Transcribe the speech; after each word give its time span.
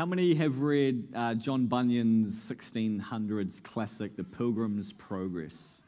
How 0.00 0.06
many 0.06 0.32
have 0.36 0.62
read 0.62 1.08
uh, 1.14 1.34
John 1.34 1.66
Bunyan's 1.66 2.32
1600s 2.50 3.62
classic, 3.62 4.16
The 4.16 4.24
Pilgrim's 4.24 4.94
Progress? 4.94 5.82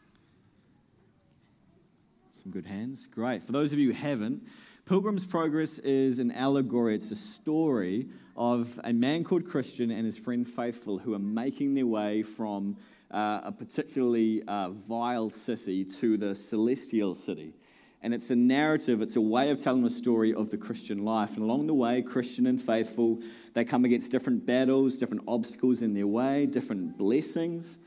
Some 2.31 2.53
good 2.53 2.67
hands. 2.67 3.07
Great. 3.07 3.43
For 3.43 3.53
those 3.53 3.73
of 3.73 3.79
you 3.79 3.91
who 3.91 3.99
haven't, 3.99 4.47
Pilgrim's 4.85 5.25
Progress 5.25 5.79
is 5.79 6.19
an 6.19 6.31
allegory, 6.31 6.95
it's 6.95 7.11
a 7.11 7.15
story 7.15 8.07
of 8.37 8.79
a 8.85 8.93
man 8.93 9.25
called 9.25 9.49
Christian 9.49 9.91
and 9.91 10.05
his 10.05 10.19
friend 10.19 10.47
Faithful 10.47 10.99
who 10.99 11.15
are 11.15 11.19
making 11.19 11.73
their 11.73 11.87
way 11.87 12.23
from 12.23 12.77
uh, 13.11 13.41
a 13.45 13.51
particularly 13.51 14.43
uh, 14.47 14.69
vile 14.73 15.31
city 15.31 15.87
to 15.87 16.19
the 16.19 16.35
celestial 16.35 17.15
city. 17.15 17.55
And 18.03 18.13
it's 18.13 18.31
a 18.31 18.37
narrative, 18.37 19.01
it's 19.01 19.15
a 19.15 19.21
way 19.21 19.51
of 19.51 19.63
telling 19.63 19.83
the 19.83 19.91
story 19.91 20.35
of 20.35 20.51
the 20.51 20.59
Christian 20.59 21.05
life. 21.05 21.35
And 21.35 21.43
along 21.43 21.69
the 21.69 21.75
way, 21.75 22.03
Christian 22.03 22.47
and 22.49 22.61
faithful, 22.61 23.21
they 23.55 23.65
come 23.65 23.85
against 23.85 24.11
different 24.11 24.45
battles, 24.45 24.97
different 24.97 25.23
obstacles 25.29 25.83
in 25.83 25.95
their 25.95 26.09
way, 26.09 26.47
different 26.47 26.99
blessings. 26.99 27.79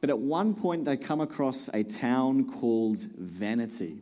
But 0.00 0.08
at 0.08 0.18
one 0.18 0.54
point, 0.54 0.86
they 0.86 0.96
come 0.96 1.20
across 1.20 1.68
a 1.74 1.82
town 1.82 2.48
called 2.48 2.98
Vanity. 3.18 3.98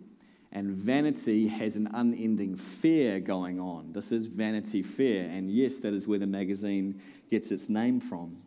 And 0.52 0.70
Vanity 0.70 1.48
has 1.48 1.76
an 1.76 1.88
unending 1.92 2.56
fair 2.56 3.18
going 3.18 3.60
on. 3.60 3.92
This 3.92 4.12
is 4.12 4.26
Vanity 4.28 4.82
Fair. 4.82 5.28
And 5.28 5.50
yes, 5.50 5.78
that 5.78 5.92
is 5.92 6.06
where 6.06 6.18
the 6.18 6.26
magazine 6.26 7.00
gets 7.30 7.50
its 7.50 7.68
name 7.68 8.00
from. 8.00 8.38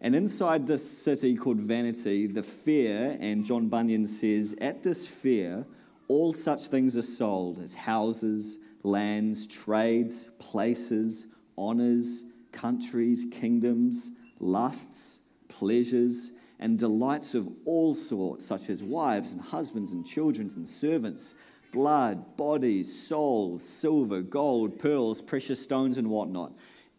And 0.00 0.14
inside 0.14 0.66
this 0.66 0.88
city 0.88 1.34
called 1.36 1.60
Vanity, 1.60 2.26
the 2.28 2.42
fair, 2.42 3.16
and 3.20 3.44
John 3.44 3.68
Bunyan 3.68 4.06
says, 4.06 4.54
at 4.60 4.82
this 4.82 5.06
fair, 5.06 5.66
all 6.08 6.32
such 6.32 6.62
things 6.62 6.96
are 6.96 7.02
sold 7.02 7.58
as 7.58 7.74
houses, 7.74 8.58
lands, 8.82 9.46
trades, 9.46 10.28
places, 10.38 11.26
honors, 11.56 12.22
countries, 12.52 13.26
kingdoms, 13.30 14.10
lusts, 14.38 15.18
pleasures, 15.48 16.30
and 16.58 16.78
delights 16.78 17.34
of 17.34 17.48
all 17.64 17.94
sorts, 17.94 18.46
such 18.46 18.68
as 18.70 18.82
wives 18.82 19.32
and 19.32 19.40
husbands 19.40 19.92
and 19.92 20.06
children 20.06 20.50
and 20.54 20.68
servants, 20.68 21.34
blood, 21.72 22.36
bodies, 22.36 23.06
souls, 23.06 23.62
silver, 23.62 24.22
gold, 24.22 24.78
pearls, 24.78 25.20
precious 25.20 25.62
stones, 25.62 25.98
and 25.98 26.08
whatnot. 26.08 26.52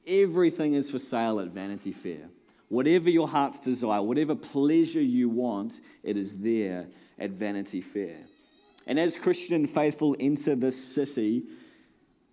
Everything 0.05 0.73
is 0.73 0.91
for 0.91 0.99
sale 0.99 1.39
at 1.39 1.47
Vanity 1.47 1.91
Fair. 1.91 2.29
Whatever 2.67 3.09
your 3.09 3.27
heart's 3.27 3.59
desire, 3.59 4.01
whatever 4.01 4.35
pleasure 4.35 5.01
you 5.01 5.29
want, 5.29 5.79
it 6.03 6.17
is 6.17 6.39
there 6.39 6.87
at 7.17 7.29
Vanity 7.29 7.81
Fair. 7.81 8.25
And 8.87 8.99
as 8.99 9.17
Christian 9.17 9.65
faithful 9.65 10.15
enter 10.19 10.55
this 10.55 10.93
city, 10.93 11.43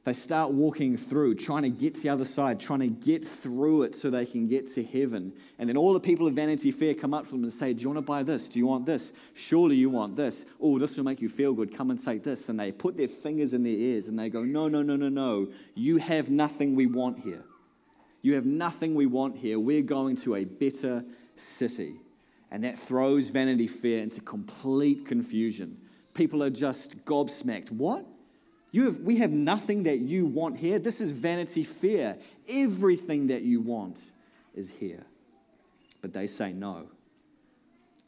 they 0.05 0.13
start 0.13 0.51
walking 0.53 0.97
through, 0.97 1.37
trying 1.37 1.63
to 1.63 1.69
get 1.69 1.95
to 1.95 2.03
the 2.03 2.09
other 2.09 2.25
side, 2.25 2.59
trying 2.59 2.81
to 2.81 2.89
get 2.89 3.25
through 3.25 3.85
it 3.85 3.95
so 3.95 4.11
they 4.11 4.27
can 4.27 4.49
get 4.49 4.67
to 4.73 4.83
heaven. 4.83 5.33
And 5.61 5.69
then 5.69 5.77
all 5.77 5.93
the 5.93 6.01
people 6.01 6.27
of 6.27 6.35
Vanity 6.35 6.73
Fair 6.73 6.95
come 6.95 7.15
up 7.15 7.27
to 7.27 7.31
them 7.31 7.45
and 7.45 7.53
say, 7.53 7.73
Do 7.73 7.83
you 7.83 7.89
want 7.89 7.99
to 7.99 8.03
buy 8.03 8.25
this? 8.25 8.49
Do 8.49 8.59
you 8.59 8.67
want 8.67 8.85
this? 8.85 9.13
Surely 9.35 9.77
you 9.77 9.91
want 9.91 10.17
this. 10.17 10.45
Oh, 10.61 10.81
this 10.81 10.97
will 10.97 11.05
make 11.05 11.21
you 11.21 11.29
feel 11.29 11.55
good. 11.55 11.73
Come 11.73 11.91
and 11.91 12.05
take 12.05 12.25
this. 12.25 12.49
And 12.49 12.59
they 12.59 12.73
put 12.73 12.97
their 12.97 13.07
fingers 13.07 13.55
in 13.55 13.63
their 13.63 13.73
ears 13.73 14.09
and 14.09 14.19
they 14.19 14.29
go, 14.29 14.43
No, 14.43 14.67
no, 14.67 14.83
no, 14.83 14.97
no, 14.97 15.09
no. 15.09 15.49
You 15.77 15.99
have 15.99 16.31
nothing 16.31 16.75
we 16.75 16.87
want 16.87 17.21
here. 17.21 17.45
You 18.23 18.35
have 18.35 18.47
nothing 18.47 18.97
we 18.97 19.07
want 19.07 19.37
here. 19.37 19.61
We're 19.61 19.83
going 19.83 20.17
to 20.19 20.35
a 20.35 20.45
better 20.45 21.05
city. 21.37 21.95
And 22.51 22.65
that 22.65 22.77
throws 22.77 23.29
Vanity 23.29 23.69
Fair 23.69 24.01
into 24.01 24.21
complete 24.21 25.07
confusion 25.07 25.79
people 26.15 26.43
are 26.43 26.51
just 26.51 27.05
gobsmacked. 27.05 27.71
What? 27.71 28.07
You 28.71 28.87
have, 28.87 29.01
we 29.01 29.17
have 29.17 29.31
nothing 29.31 29.83
that 29.85 29.99
you 29.99 30.25
want 30.27 30.57
here. 30.57 30.79
This 30.79 31.01
is 31.01 31.11
vanity 31.11 31.65
fair. 31.65 32.17
Everything 32.49 33.27
that 33.27 33.43
you 33.43 33.61
want 33.61 34.01
is 34.55 34.71
here. 34.71 35.05
But 36.01 36.13
they 36.13 36.27
say 36.27 36.53
no. 36.53 36.89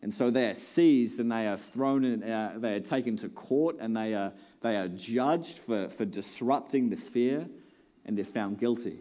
And 0.02 0.12
so 0.12 0.30
they 0.30 0.46
are 0.46 0.54
seized 0.54 1.20
and 1.20 1.32
they 1.32 1.46
are 1.46 1.56
thrown 1.56 2.04
in, 2.04 2.22
uh, 2.22 2.54
they 2.56 2.74
are 2.74 2.80
taken 2.80 3.16
to 3.18 3.28
court 3.28 3.76
and 3.78 3.96
they 3.96 4.14
are, 4.14 4.32
they 4.60 4.76
are 4.76 4.88
judged 4.88 5.58
for, 5.58 5.88
for 5.88 6.04
disrupting 6.04 6.90
the 6.90 6.96
fair 6.96 7.46
and 8.04 8.16
they're 8.16 8.24
found 8.24 8.58
guilty 8.58 8.98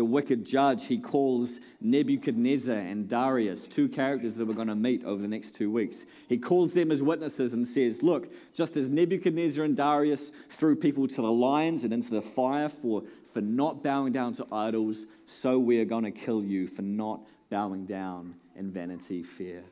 the 0.00 0.04
wicked 0.06 0.46
judge, 0.46 0.86
he 0.86 0.96
calls 0.96 1.60
Nebuchadnezzar 1.82 2.74
and 2.74 3.06
Darius, 3.06 3.68
two 3.68 3.86
characters 3.86 4.34
that 4.36 4.46
we're 4.46 4.54
going 4.54 4.68
to 4.68 4.74
meet 4.74 5.04
over 5.04 5.20
the 5.20 5.28
next 5.28 5.54
two 5.54 5.70
weeks. 5.70 6.06
He 6.26 6.38
calls 6.38 6.72
them 6.72 6.90
as 6.90 7.02
witnesses 7.02 7.52
and 7.52 7.66
says, 7.66 8.02
Look, 8.02 8.32
just 8.54 8.78
as 8.78 8.88
Nebuchadnezzar 8.88 9.62
and 9.62 9.76
Darius 9.76 10.32
threw 10.48 10.74
people 10.74 11.06
to 11.06 11.20
the 11.20 11.30
lions 11.30 11.84
and 11.84 11.92
into 11.92 12.12
the 12.12 12.22
fire 12.22 12.70
for, 12.70 13.02
for 13.30 13.42
not 13.42 13.82
bowing 13.82 14.10
down 14.10 14.32
to 14.36 14.46
idols, 14.50 15.04
so 15.26 15.58
we 15.58 15.78
are 15.80 15.84
going 15.84 16.04
to 16.04 16.10
kill 16.10 16.42
you 16.42 16.66
for 16.66 16.80
not 16.80 17.20
bowing 17.50 17.84
down 17.84 18.36
in 18.56 18.72
vanity 18.72 19.22
fair. 19.22 19.64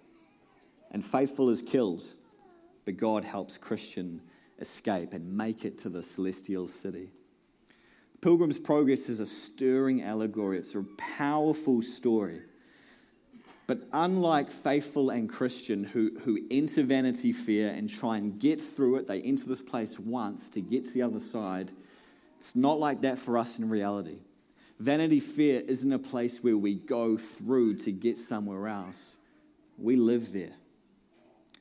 And 0.91 1.03
faithful 1.03 1.49
is 1.49 1.63
killed, 1.63 2.05
but 2.85 2.99
God 2.99 3.25
helps 3.25 3.57
Christian 3.57 4.21
escape 4.59 5.15
and 5.15 5.39
make 5.39 5.65
it 5.65 5.79
to 5.79 5.89
the 5.89 6.03
celestial 6.03 6.67
city. 6.67 7.13
Pilgrim's 8.21 8.59
Progress 8.59 9.09
is 9.09 9.21
a 9.21 9.27
stirring 9.27 10.03
allegory, 10.03 10.59
it's 10.59 10.75
a 10.75 10.85
powerful 10.97 11.83
story. 11.83 12.43
But 13.69 13.83
unlike 13.93 14.51
faithful 14.51 15.11
and 15.11 15.29
Christian 15.29 15.85
who, 15.85 16.19
who 16.21 16.39
enter 16.51 16.83
Vanity 16.83 17.33
Fair 17.33 17.69
and 17.69 17.89
try 17.89 18.17
and 18.17 18.41
get 18.41 18.61
through 18.61 18.97
it, 18.97 19.07
they 19.07 19.21
enter 19.21 19.45
this 19.45 19.61
place 19.61 19.99
once 19.99 20.49
to 20.51 20.63
get 20.63 20.87
to 20.87 20.93
the 20.93 21.03
other 21.03 21.19
side. 21.19 21.71
It's 22.39 22.57
not 22.57 22.79
like 22.79 23.03
that 23.03 23.19
for 23.19 23.37
us 23.37 23.59
in 23.59 23.69
reality. 23.69 24.21
Vanity 24.81 25.21
Fair 25.21 25.61
isn't 25.61 25.93
a 25.93 25.99
place 25.99 26.43
where 26.43 26.57
we 26.57 26.77
go 26.77 27.19
through 27.19 27.75
to 27.77 27.93
get 27.93 28.17
somewhere 28.17 28.69
else. 28.69 29.17
We 29.77 29.97
live 29.97 30.33
there. 30.33 30.55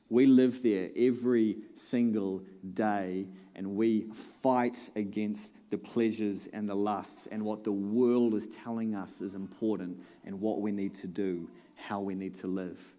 We 0.08 0.26
live 0.26 0.62
there 0.62 0.88
every 0.96 1.58
single 1.74 2.42
day 2.72 3.26
and 3.58 3.74
we 3.74 4.02
fight 4.40 4.78
against 4.94 5.52
the 5.70 5.76
pleasures 5.76 6.46
and 6.52 6.68
the 6.68 6.76
lusts 6.76 7.26
and 7.26 7.44
what 7.44 7.64
the 7.64 7.72
world 7.72 8.34
is 8.34 8.46
telling 8.46 8.94
us 8.94 9.20
is 9.20 9.34
important 9.34 10.00
and 10.24 10.40
what 10.40 10.60
we 10.60 10.70
need 10.70 10.94
to 10.94 11.08
do, 11.08 11.50
how 11.74 11.98
we 11.98 12.14
need 12.14 12.34
to 12.34 12.46
live. 12.46 12.94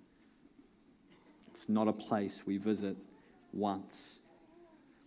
It's 1.48 1.70
not 1.70 1.88
a 1.88 1.94
place 1.94 2.44
we 2.46 2.58
visit 2.58 2.98
once. 3.54 4.20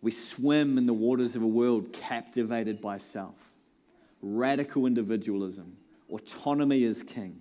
We 0.01 0.11
swim 0.11 0.79
in 0.79 0.87
the 0.87 0.95
waters 0.95 1.37
of 1.37 1.43
a 1.43 1.47
world 1.47 1.93
captivated 1.93 2.81
by 2.81 2.97
self, 2.97 3.53
radical 4.23 4.87
individualism, 4.87 5.77
autonomy 6.11 6.83
is 6.83 7.03
king, 7.03 7.41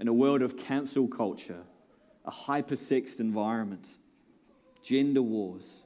in 0.00 0.08
a 0.08 0.12
world 0.12 0.42
of 0.42 0.58
cancel 0.58 1.06
culture, 1.06 1.62
a 2.24 2.32
hypersexed 2.32 3.20
environment, 3.20 3.86
gender 4.82 5.22
wars 5.22 5.82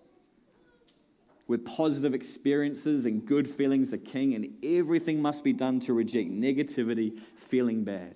where 1.46 1.58
positive 1.58 2.14
experiences 2.14 3.04
and 3.04 3.26
good 3.26 3.46
feelings 3.46 3.92
are 3.92 3.98
king, 3.98 4.34
and 4.34 4.46
everything 4.64 5.20
must 5.20 5.44
be 5.44 5.52
done 5.52 5.78
to 5.80 5.92
reject 5.92 6.30
negativity, 6.30 7.18
feeling 7.36 7.84
bad, 7.84 8.14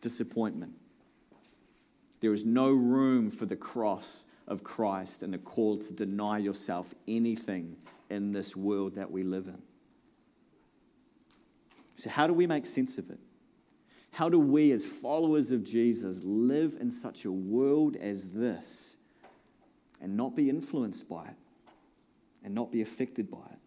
disappointment. 0.00 0.74
There 2.20 2.32
is 2.32 2.44
no 2.44 2.70
room 2.70 3.30
for 3.30 3.46
the 3.46 3.56
cross 3.56 4.24
of 4.46 4.64
Christ 4.64 5.22
and 5.22 5.32
the 5.32 5.38
call 5.38 5.78
to 5.78 5.92
deny 5.92 6.38
yourself 6.38 6.94
anything 7.06 7.76
in 8.08 8.32
this 8.32 8.56
world 8.56 8.94
that 8.94 9.10
we 9.10 9.22
live 9.22 9.46
in. 9.46 9.62
So, 11.96 12.10
how 12.10 12.26
do 12.26 12.32
we 12.32 12.46
make 12.46 12.64
sense 12.66 12.98
of 12.98 13.10
it? 13.10 13.18
How 14.12 14.28
do 14.28 14.38
we, 14.38 14.72
as 14.72 14.84
followers 14.84 15.52
of 15.52 15.64
Jesus, 15.64 16.22
live 16.24 16.76
in 16.80 16.90
such 16.90 17.24
a 17.24 17.30
world 17.30 17.96
as 17.96 18.30
this 18.30 18.96
and 20.00 20.16
not 20.16 20.34
be 20.34 20.48
influenced 20.48 21.08
by 21.08 21.26
it? 21.26 21.36
And 22.44 22.54
not 22.54 22.72
be 22.72 22.80
affected 22.80 23.30
by 23.30 23.38
it. 23.38 23.58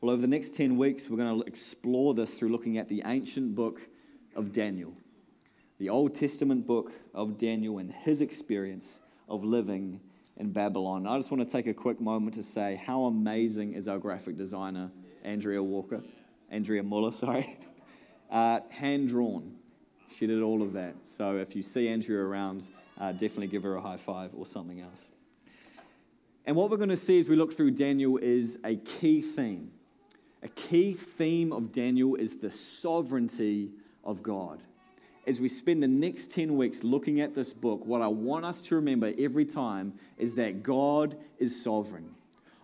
Well, 0.00 0.10
over 0.10 0.20
the 0.20 0.28
next 0.28 0.56
10 0.56 0.76
weeks, 0.76 1.08
we're 1.08 1.16
going 1.16 1.40
to 1.40 1.46
explore 1.46 2.12
this 2.12 2.36
through 2.36 2.48
looking 2.48 2.76
at 2.76 2.88
the 2.88 3.02
ancient 3.06 3.54
book 3.54 3.80
of 4.34 4.50
Daniel, 4.50 4.94
the 5.78 5.88
Old 5.88 6.14
Testament 6.14 6.66
book 6.66 6.92
of 7.14 7.38
Daniel 7.38 7.78
and 7.78 7.92
his 7.92 8.20
experience 8.20 8.98
of 9.28 9.44
living 9.44 10.00
in 10.36 10.50
Babylon. 10.52 11.06
I 11.06 11.16
just 11.18 11.30
want 11.30 11.46
to 11.46 11.52
take 11.52 11.68
a 11.68 11.74
quick 11.74 12.00
moment 12.00 12.34
to 12.34 12.42
say 12.42 12.82
how 12.84 13.04
amazing 13.04 13.74
is 13.74 13.86
our 13.86 13.98
graphic 13.98 14.36
designer, 14.36 14.90
Andrea 15.22 15.62
Walker, 15.62 16.02
Andrea 16.50 16.82
Muller, 16.82 17.12
sorry. 17.12 17.58
Uh, 18.28 18.60
hand 18.70 19.08
drawn. 19.08 19.54
She 20.18 20.26
did 20.26 20.42
all 20.42 20.62
of 20.62 20.72
that. 20.72 20.94
So 21.04 21.36
if 21.36 21.54
you 21.54 21.62
see 21.62 21.88
Andrea 21.88 22.20
around, 22.20 22.66
uh, 22.98 23.12
definitely 23.12 23.46
give 23.46 23.62
her 23.62 23.76
a 23.76 23.80
high 23.80 23.96
five 23.96 24.34
or 24.34 24.46
something 24.46 24.80
else. 24.80 25.11
And 26.44 26.56
what 26.56 26.70
we're 26.70 26.76
going 26.76 26.88
to 26.88 26.96
see 26.96 27.18
as 27.18 27.28
we 27.28 27.36
look 27.36 27.52
through 27.52 27.70
Daniel 27.72 28.16
is 28.16 28.58
a 28.64 28.76
key 28.76 29.22
theme. 29.22 29.70
A 30.42 30.48
key 30.48 30.92
theme 30.92 31.52
of 31.52 31.70
Daniel 31.70 32.16
is 32.16 32.38
the 32.38 32.50
sovereignty 32.50 33.70
of 34.02 34.22
God. 34.24 34.60
As 35.24 35.38
we 35.38 35.46
spend 35.46 35.84
the 35.84 35.88
next 35.88 36.32
10 36.32 36.56
weeks 36.56 36.82
looking 36.82 37.20
at 37.20 37.34
this 37.36 37.52
book, 37.52 37.86
what 37.86 38.02
I 38.02 38.08
want 38.08 38.44
us 38.44 38.60
to 38.62 38.74
remember 38.74 39.12
every 39.16 39.44
time 39.44 39.92
is 40.18 40.34
that 40.34 40.64
God 40.64 41.16
is 41.38 41.62
sovereign. 41.62 42.16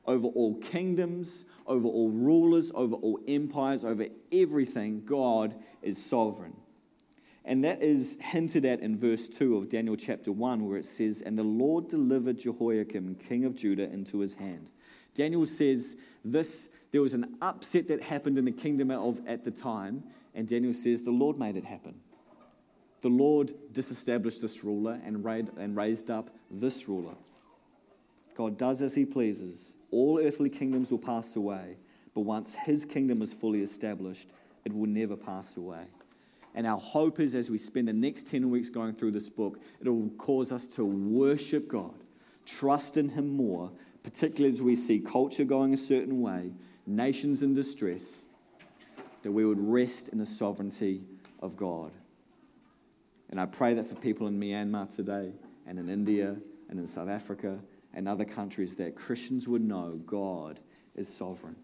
over 0.09 0.27
all 0.29 0.55
kingdoms, 0.55 1.45
over 1.67 1.87
all 1.87 2.11
rulers, 2.11 2.73
over 2.75 2.97
all 2.97 3.21
empires, 3.29 3.85
over 3.85 4.07
everything. 4.33 5.05
God 5.05 5.55
is 5.83 6.03
sovereign. 6.03 6.57
And 7.49 7.65
that 7.65 7.83
is 7.83 8.19
hinted 8.21 8.67
at 8.67 8.81
in 8.81 8.99
verse 8.99 9.27
2 9.27 9.57
of 9.57 9.71
Daniel 9.71 9.97
chapter 9.97 10.31
1, 10.31 10.69
where 10.69 10.77
it 10.77 10.85
says, 10.85 11.23
And 11.23 11.39
the 11.39 11.43
Lord 11.43 11.89
delivered 11.89 12.41
Jehoiakim, 12.41 13.15
king 13.15 13.47
of 13.47 13.57
Judah, 13.57 13.91
into 13.91 14.19
his 14.19 14.35
hand. 14.35 14.69
Daniel 15.15 15.47
says, 15.47 15.97
this, 16.23 16.69
There 16.93 17.01
was 17.01 17.15
an 17.15 17.39
upset 17.41 17.89
that 17.89 18.03
happened 18.03 18.37
in 18.37 18.45
the 18.45 18.53
kingdom 18.53 18.91
of, 18.91 19.23
at 19.27 19.45
the 19.45 19.51
time, 19.51 20.05
and 20.35 20.47
Daniel 20.47 20.75
says, 20.75 21.05
The 21.05 21.11
Lord 21.11 21.39
made 21.39 21.57
it 21.57 21.65
happen. 21.65 21.95
The 23.01 23.09
Lord 23.09 23.55
disestablished 23.73 24.43
this 24.43 24.63
ruler 24.63 25.01
and 25.03 25.75
raised 25.75 26.11
up 26.11 26.29
this 26.51 26.87
ruler. 26.87 27.15
God 28.37 28.59
does 28.59 28.83
as 28.83 28.95
he 28.95 29.07
pleases. 29.07 29.73
All 29.91 30.21
earthly 30.23 30.51
kingdoms 30.51 30.91
will 30.91 30.99
pass 30.99 31.35
away, 31.35 31.79
but 32.15 32.21
once 32.21 32.55
his 32.55 32.85
kingdom 32.85 33.23
is 33.23 33.33
fully 33.33 33.63
established, 33.63 34.29
it 34.67 34.75
will 34.75 34.87
never 34.87 35.17
pass 35.17 35.57
away. 35.57 35.87
And 36.59 36.67
our 36.67 36.77
hope 36.77 37.21
is 37.21 37.37
as 37.37 37.49
we 37.49 37.57
spend 37.57 37.87
the 37.87 37.93
next 37.93 38.27
10 38.27 38.51
weeks 38.51 38.69
going 38.69 38.95
through 38.95 39.13
this 39.13 39.29
book, 39.29 39.61
it'll 39.81 40.09
cause 40.19 40.51
us 40.51 40.67
to 40.75 40.85
worship 40.85 41.69
God, 41.69 41.95
trust 42.45 42.97
in 42.97 43.11
Him 43.11 43.29
more, 43.29 43.71
particularly 44.03 44.53
as 44.53 44.61
we 44.61 44.75
see 44.75 44.99
culture 44.99 45.45
going 45.45 45.73
a 45.73 45.77
certain 45.77 46.21
way, 46.21 46.51
nations 46.85 47.45
in 47.45 47.55
distress, 47.55 48.11
that 49.23 49.31
we 49.31 49.47
would 49.47 49.61
rest 49.61 50.09
in 50.09 50.19
the 50.19 50.27
sovereignty 50.27 51.03
of 51.41 51.57
God. 51.57 51.93
And 53.31 53.39
I 53.39 53.47
pray 53.47 53.75
that 53.75 53.87
for 53.87 53.95
people 53.95 54.27
in 54.27 54.41
Myanmar 54.41 54.93
today, 54.93 55.35
and 55.65 55.79
in 55.79 55.89
India, 55.89 56.35
and 56.69 56.81
in 56.81 56.89
South 56.89 57.09
Africa, 57.09 57.61
and 57.95 58.09
other 58.09 58.25
countries, 58.25 58.75
that 58.79 58.97
Christians 58.97 59.47
would 59.47 59.63
know 59.63 60.01
God 60.05 60.59
is 60.97 61.09
sovereign. 61.09 61.55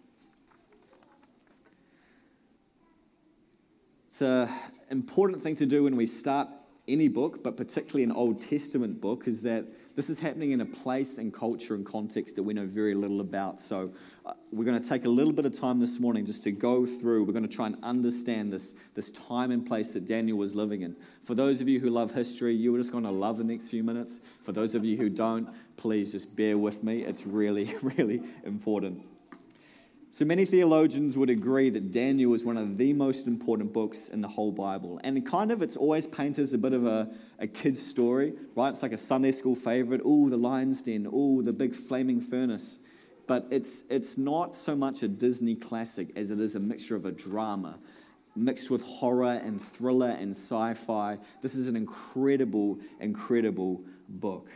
It's 4.15 4.23
an 4.23 4.49
important 4.95 5.43
thing 5.43 5.57
to 5.57 5.67
do 5.67 5.85
when 5.85 5.97
we 5.97 6.07
start 6.07 6.49
any 6.87 7.09
book, 7.09 7.43
but 7.43 7.57
particularly 7.57 8.05
an 8.05 8.13
Old 8.13 8.41
Testament 8.41 9.01
book, 9.01 9.27
is 9.27 9.43
that 9.43 9.65
this 9.97 10.09
is 10.09 10.21
happening 10.21 10.51
in 10.51 10.61
a 10.61 10.67
place 10.67 11.19
and 11.19 11.33
culture 11.33 11.75
and 11.75 11.85
context 11.85 12.37
that 12.37 12.43
we 12.43 12.55
know 12.55 12.67
very 12.67 12.95
little 12.95 13.21
about. 13.21 13.61
So 13.61 13.93
uh, 14.27 14.35
we're 14.53 14.65
going 14.65 14.81
to 14.81 14.89
take 14.89 15.05
a 15.05 15.09
little 15.09 15.33
bit 15.33 15.47
of 15.47 15.59
time 15.59 15.81
this 15.81 15.99
morning 16.01 16.27
just 16.27 16.45
to 16.45 16.53
go 16.53 16.85
through. 16.85 17.25
We're 17.25 17.33
going 17.33 17.49
to 17.49 17.55
try 17.55 17.67
and 17.67 17.77
understand 17.83 18.53
this, 18.53 18.75
this 18.95 19.11
time 19.13 19.51
and 19.51 19.67
place 19.67 19.93
that 19.95 20.07
Daniel 20.07 20.39
was 20.39 20.55
living 20.55 20.83
in. 20.83 20.97
For 21.23 21.35
those 21.35 21.61
of 21.61 21.69
you 21.69 21.81
who 21.81 21.91
love 21.91 22.13
history, 22.13 22.55
you're 22.55 22.77
just 22.77 22.93
going 22.93 23.05
to 23.05 23.11
love 23.11 23.39
the 23.39 23.45
next 23.45 23.69
few 23.69 23.83
minutes. 23.83 24.21
For 24.43 24.53
those 24.53 24.75
of 24.75 24.85
you 24.85 24.97
who 24.97 25.09
don't, 25.09 25.49
please 25.77 26.13
just 26.13 26.37
bear 26.37 26.59
with 26.59 26.83
me. 26.85 27.03
It's 27.03 27.27
really, 27.27 27.75
really 27.83 28.23
important. 28.45 29.07
So 30.17 30.25
many 30.25 30.45
theologians 30.45 31.19
would 31.19 31.29
agree 31.29 31.71
that 31.71 31.91
Daniel 31.91 32.35
is 32.35 32.45
one 32.45 32.57
of 32.57 32.77
the 32.77 32.93
most 32.93 33.27
important 33.27 33.73
books 33.73 34.09
in 34.09 34.21
the 34.21 34.29
whole 34.29 34.53
Bible. 34.53 35.01
And 35.03 35.27
kind 35.27 35.51
of 35.51 35.61
it's 35.61 35.77
always 35.77 36.07
painted 36.07 36.43
as 36.43 36.55
a 36.55 36.59
bit 36.59 36.73
of 36.73 36.87
a, 36.87 37.11
a 37.41 37.49
kid's 37.49 37.85
story, 37.85 38.35
right? 38.55 38.69
It's 38.69 38.81
like 38.81 38.93
a 38.93 38.97
Sunday 38.97 39.33
school 39.33 39.57
favorite. 39.57 40.03
Oh, 40.05 40.29
the 40.29 40.37
lion's 40.37 40.83
den. 40.83 41.09
Oh, 41.13 41.43
the 41.43 41.53
big 41.53 41.75
flaming 41.75 42.21
furnace. 42.21 42.77
But 43.27 43.49
it's, 43.51 43.83
it's 43.91 44.17
not 44.17 44.55
so 44.55 44.77
much 44.77 45.03
a 45.03 45.09
Disney 45.09 45.57
classic 45.57 46.11
as 46.15 46.31
it 46.31 46.39
is 46.39 46.55
a 46.55 46.61
mixture 46.61 46.95
of 46.95 47.07
a 47.07 47.11
drama 47.11 47.81
mixed 48.37 48.71
with 48.71 48.85
horror 48.85 49.33
and 49.33 49.61
thriller 49.61 50.11
and 50.11 50.31
sci 50.31 50.75
fi. 50.75 51.19
This 51.43 51.57
is 51.57 51.67
an 51.67 51.75
incredible, 51.75 52.79
incredible 53.01 53.83
book. 54.09 54.49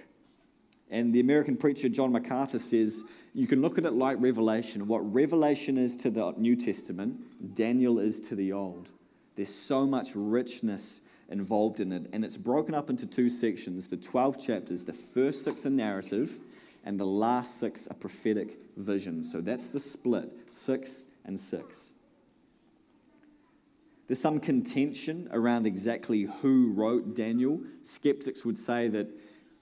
And 0.89 1.13
the 1.13 1.19
American 1.19 1.57
preacher 1.57 1.89
John 1.89 2.13
MacArthur 2.13 2.61
says, 2.61 3.03
you 3.35 3.47
can 3.47 3.63
look 3.63 3.79
at 3.79 3.85
it 3.85 3.93
like 3.93 4.17
Revelation. 4.21 4.87
What 4.87 5.01
Revelation 5.13 5.79
is 5.79 5.97
to 5.99 6.11
the 6.11 6.33
New 6.37 6.57
Testament, 6.57 7.55
Daniel 7.55 7.99
is 7.99 8.21
to 8.29 8.35
the 8.35 8.53
Old. 8.53 8.89
There's 9.37 9.55
so 9.55 9.87
much 9.87 10.09
richness 10.15 11.01
involved 11.29 11.81
in 11.81 11.93
it, 11.93 12.09
and 12.13 12.25
it's 12.25 12.37
broken 12.37 12.75
up 12.75 12.91
into 12.91 13.07
two 13.07 13.29
sections 13.29 13.89
the 13.89 13.97
12 13.97 14.45
chapters. 14.45 14.85
The 14.85 14.93
first 14.93 15.45
six 15.45 15.67
are 15.67 15.71
narrative, 15.71 16.39
and 16.85 16.99
the 16.99 17.07
last 17.07 17.61
six 17.61 17.87
are 17.87 17.95
prophetic 17.95 18.57
visions. 18.77 19.31
So 19.31 19.41
that's 19.41 19.69
the 19.69 19.81
split 19.81 20.31
six 20.51 21.05
and 21.25 21.39
six. 21.39 21.91
There's 24.07 24.21
some 24.21 24.41
contention 24.41 25.29
around 25.33 25.67
exactly 25.67 26.23
who 26.23 26.73
wrote 26.73 27.15
Daniel. 27.15 27.61
Skeptics 27.83 28.45
would 28.45 28.57
say 28.57 28.89
that 28.89 29.07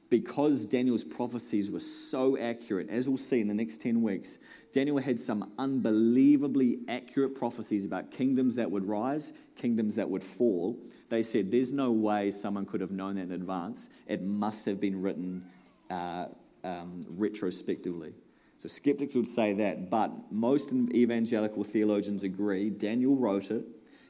because 0.08 0.66
Daniel's 0.66 1.04
prophecies 1.04 1.70
were 1.70 1.80
so 1.80 2.38
accurate, 2.38 2.88
as 2.88 3.08
we'll 3.08 3.18
see 3.18 3.40
in 3.40 3.48
the 3.48 3.54
next 3.54 3.80
10 3.80 4.02
weeks, 4.02 4.38
Daniel 4.72 4.98
had 4.98 5.18
some 5.18 5.52
unbelievably 5.58 6.80
accurate 6.88 7.34
prophecies 7.34 7.84
about 7.84 8.10
kingdoms 8.10 8.56
that 8.56 8.70
would 8.70 8.86
rise, 8.86 9.32
kingdoms 9.56 9.96
that 9.96 10.08
would 10.08 10.22
fall. 10.22 10.78
They 11.08 11.22
said 11.22 11.50
there's 11.50 11.72
no 11.72 11.92
way 11.92 12.30
someone 12.30 12.66
could 12.66 12.80
have 12.80 12.90
known 12.90 13.16
that 13.16 13.22
in 13.22 13.32
advance. 13.32 13.88
It 14.06 14.22
must 14.22 14.64
have 14.66 14.80
been 14.80 15.00
written 15.02 15.46
uh, 15.90 16.26
um, 16.62 17.04
retrospectively. 17.08 18.12
So 18.58 18.68
skeptics 18.68 19.14
would 19.14 19.28
say 19.28 19.52
that, 19.54 19.90
but 19.90 20.10
most 20.32 20.72
evangelical 20.72 21.62
theologians 21.64 22.22
agree 22.22 22.70
Daniel 22.70 23.16
wrote 23.16 23.50
it 23.50 23.64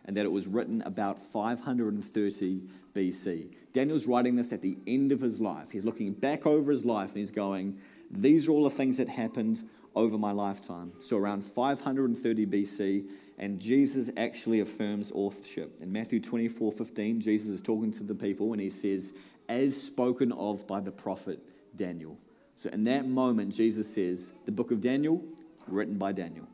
and 0.07 0.17
that 0.17 0.25
it 0.25 0.33
was 0.33 0.47
written 0.47 0.83
about 0.83 1.21
530 1.21 2.63
BC. 2.95 3.55
Daniel's 3.73 4.07
writing 4.07 4.37
this 4.37 4.53
at 4.53 4.63
the 4.63 4.79
end 4.87 5.13
of 5.13 5.21
his 5.21 5.41
life. 5.41 5.71
He's 5.71 5.85
looking 5.85 6.13
back 6.13 6.47
over 6.47 6.71
his 6.71 6.85
life 6.85 7.11
and 7.11 7.19
he's 7.19 7.31
going, 7.31 7.79
These 8.11 8.49
are 8.49 8.53
all 8.53 8.65
the 8.65 8.71
things 8.71 8.97
that 8.97 9.09
happened 9.09 9.63
over 9.95 10.17
my 10.17 10.33
lifetime. 10.33 10.93
So 10.99 11.17
around 11.17 11.45
530 11.45 12.47
BC, 12.47 13.09
and 13.39 13.61
Jesus 13.61 14.11
actually 14.17 14.61
affirms 14.61 15.11
authorship. 15.13 15.83
In 15.83 15.93
Matthew 15.93 16.21
24 16.21 16.73
15, 16.73 17.21
Jesus 17.21 17.49
is 17.49 17.63
talking 17.63 17.91
to 17.93 18.05
the 18.05 18.15
people 18.15 18.53
and 18.53 18.61
he 18.61 18.71
says, 18.71 19.13
As 19.49 19.81
spoken 19.81 20.33
of 20.33 20.67
by 20.67 20.81
the 20.81 20.93
prophet 20.93 21.41
Daniel. 21.75 22.19
So 22.55 22.71
in 22.71 22.85
that 22.85 23.07
moment, 23.07 23.55
Jesus 23.55 23.93
says, 23.93 24.33
The 24.45 24.53
book 24.53 24.71
of 24.71 24.81
Daniel, 24.81 25.23
written 25.67 25.99
by 25.99 26.13
Daniel. 26.13 26.47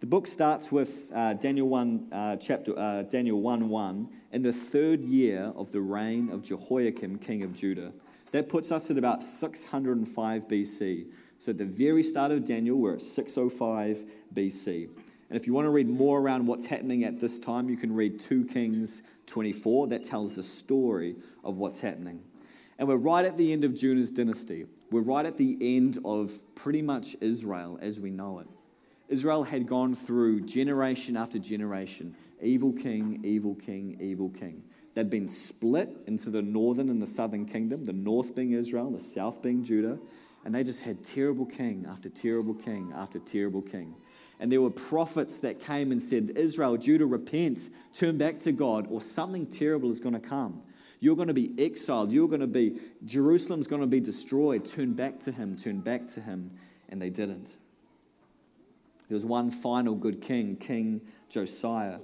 The 0.00 0.06
book 0.06 0.26
starts 0.26 0.72
with 0.72 1.12
uh, 1.14 1.34
Daniel 1.34 1.68
1, 1.68 2.08
uh, 2.10 2.36
chapter, 2.36 2.78
uh, 2.78 3.02
Daniel 3.02 3.38
1 3.38 3.68
1, 3.68 4.08
in 4.32 4.40
the 4.40 4.52
third 4.52 5.00
year 5.00 5.52
of 5.54 5.72
the 5.72 5.82
reign 5.82 6.30
of 6.30 6.42
Jehoiakim, 6.42 7.18
king 7.18 7.42
of 7.42 7.52
Judah. 7.52 7.92
That 8.30 8.48
puts 8.48 8.72
us 8.72 8.90
at 8.90 8.96
about 8.96 9.22
605 9.22 10.48
BC. 10.48 11.06
So 11.36 11.50
at 11.50 11.58
the 11.58 11.66
very 11.66 12.02
start 12.02 12.32
of 12.32 12.46
Daniel, 12.46 12.78
we're 12.78 12.94
at 12.94 13.02
605 13.02 14.04
BC. 14.32 14.84
And 15.28 15.38
if 15.38 15.46
you 15.46 15.52
want 15.52 15.66
to 15.66 15.70
read 15.70 15.90
more 15.90 16.18
around 16.18 16.46
what's 16.46 16.64
happening 16.64 17.04
at 17.04 17.20
this 17.20 17.38
time, 17.38 17.68
you 17.68 17.76
can 17.76 17.94
read 17.94 18.18
2 18.20 18.46
Kings 18.46 19.02
24. 19.26 19.88
That 19.88 20.02
tells 20.02 20.34
the 20.34 20.42
story 20.42 21.16
of 21.44 21.58
what's 21.58 21.82
happening. 21.82 22.22
And 22.78 22.88
we're 22.88 22.96
right 22.96 23.26
at 23.26 23.36
the 23.36 23.52
end 23.52 23.64
of 23.64 23.74
Judah's 23.74 24.10
dynasty. 24.10 24.64
We're 24.90 25.02
right 25.02 25.26
at 25.26 25.36
the 25.36 25.58
end 25.60 25.98
of 26.06 26.32
pretty 26.54 26.80
much 26.80 27.16
Israel 27.20 27.78
as 27.82 28.00
we 28.00 28.10
know 28.10 28.38
it. 28.38 28.46
Israel 29.10 29.42
had 29.42 29.66
gone 29.66 29.94
through 29.94 30.46
generation 30.46 31.16
after 31.16 31.38
generation 31.38 32.16
evil 32.42 32.72
king, 32.72 33.20
evil 33.22 33.54
king, 33.54 33.98
evil 34.00 34.30
king. 34.30 34.62
They'd 34.94 35.10
been 35.10 35.28
split 35.28 35.90
into 36.06 36.30
the 36.30 36.40
northern 36.40 36.88
and 36.88 37.02
the 37.02 37.06
southern 37.06 37.44
kingdom, 37.44 37.84
the 37.84 37.92
north 37.92 38.34
being 38.34 38.52
Israel, 38.52 38.90
the 38.90 38.98
south 38.98 39.42
being 39.42 39.62
Judah, 39.62 39.98
and 40.44 40.54
they 40.54 40.64
just 40.64 40.80
had 40.80 41.04
terrible 41.04 41.44
king 41.44 41.86
after 41.86 42.08
terrible 42.08 42.54
king 42.54 42.92
after 42.96 43.18
terrible 43.18 43.60
king. 43.60 43.94
And 44.38 44.50
there 44.50 44.62
were 44.62 44.70
prophets 44.70 45.40
that 45.40 45.60
came 45.60 45.92
and 45.92 46.00
said, 46.00 46.32
Israel, 46.34 46.78
Judah, 46.78 47.04
repent, 47.04 47.60
turn 47.92 48.16
back 48.16 48.40
to 48.40 48.52
God, 48.52 48.86
or 48.88 49.02
something 49.02 49.46
terrible 49.46 49.90
is 49.90 50.00
going 50.00 50.14
to 50.14 50.20
come. 50.20 50.62
You're 50.98 51.16
going 51.16 51.28
to 51.28 51.34
be 51.34 51.52
exiled. 51.58 52.10
You're 52.10 52.28
going 52.28 52.40
to 52.40 52.46
be, 52.46 52.78
Jerusalem's 53.04 53.66
going 53.66 53.82
to 53.82 53.86
be 53.86 54.00
destroyed. 54.00 54.64
Turn 54.64 54.94
back 54.94 55.18
to 55.24 55.32
him, 55.32 55.58
turn 55.58 55.80
back 55.80 56.06
to 56.14 56.20
him. 56.20 56.52
And 56.88 57.00
they 57.00 57.10
didn't. 57.10 57.50
There 59.10 59.16
was 59.16 59.24
one 59.24 59.50
final 59.50 59.96
good 59.96 60.22
king, 60.22 60.54
King 60.54 61.00
Josiah. 61.28 61.98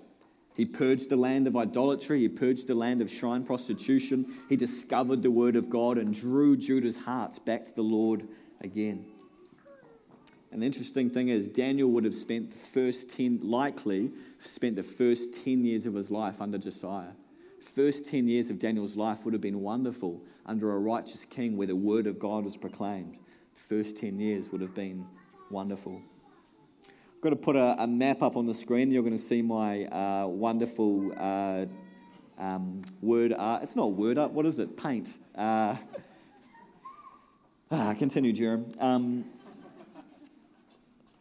He 0.56 0.66
purged 0.66 1.08
the 1.08 1.16
land 1.16 1.46
of 1.46 1.56
idolatry, 1.56 2.18
he 2.18 2.28
purged 2.28 2.66
the 2.66 2.74
land 2.74 3.00
of 3.00 3.08
shrine 3.08 3.46
prostitution. 3.46 4.26
He 4.48 4.56
discovered 4.56 5.22
the 5.22 5.30
word 5.30 5.54
of 5.54 5.70
God 5.70 5.98
and 5.98 6.12
drew 6.12 6.56
Judah's 6.56 6.96
hearts 7.04 7.38
back 7.38 7.62
to 7.62 7.72
the 7.72 7.82
Lord 7.82 8.26
again. 8.60 9.06
And 10.50 10.62
the 10.62 10.66
interesting 10.66 11.08
thing 11.08 11.28
is, 11.28 11.46
Daniel 11.46 11.92
would 11.92 12.02
have 12.02 12.14
spent 12.14 12.50
the 12.50 12.56
first 12.56 13.10
10, 13.10 13.38
likely 13.40 14.10
spent 14.40 14.74
the 14.74 14.82
first 14.82 15.44
10 15.44 15.64
years 15.64 15.86
of 15.86 15.94
his 15.94 16.10
life 16.10 16.40
under 16.40 16.58
Josiah. 16.58 17.12
First 17.62 18.10
10 18.10 18.26
years 18.26 18.50
of 18.50 18.58
Daniel's 18.58 18.96
life 18.96 19.24
would 19.24 19.32
have 19.32 19.40
been 19.40 19.60
wonderful 19.60 20.24
under 20.44 20.72
a 20.72 20.78
righteous 20.80 21.24
king 21.24 21.56
where 21.56 21.68
the 21.68 21.76
word 21.76 22.08
of 22.08 22.18
God 22.18 22.42
was 22.42 22.56
proclaimed. 22.56 23.16
First 23.54 23.98
10 23.98 24.18
years 24.18 24.50
would 24.50 24.60
have 24.60 24.74
been 24.74 25.06
wonderful. 25.50 26.02
I've 27.16 27.22
got 27.22 27.30
to 27.30 27.36
put 27.36 27.56
a, 27.56 27.82
a, 27.82 27.86
map 27.86 28.22
up 28.22 28.36
on 28.36 28.46
the 28.46 28.54
screen. 28.54 28.90
You're 28.90 29.02
going 29.02 29.16
to 29.16 29.18
see 29.18 29.42
my 29.42 29.86
uh, 29.86 30.26
wonderful 30.26 31.12
uh, 31.18 31.64
um, 32.38 32.82
word 33.00 33.32
art. 33.36 33.62
It's 33.62 33.74
not 33.74 33.92
word 33.92 34.18
art. 34.18 34.32
What 34.32 34.46
is 34.46 34.58
it? 34.58 34.76
Paint. 34.76 35.08
Uh, 35.34 35.76
Ah, 37.68 37.96
continue, 37.98 38.32
Jerram. 38.32 38.80
Um, 38.80 39.24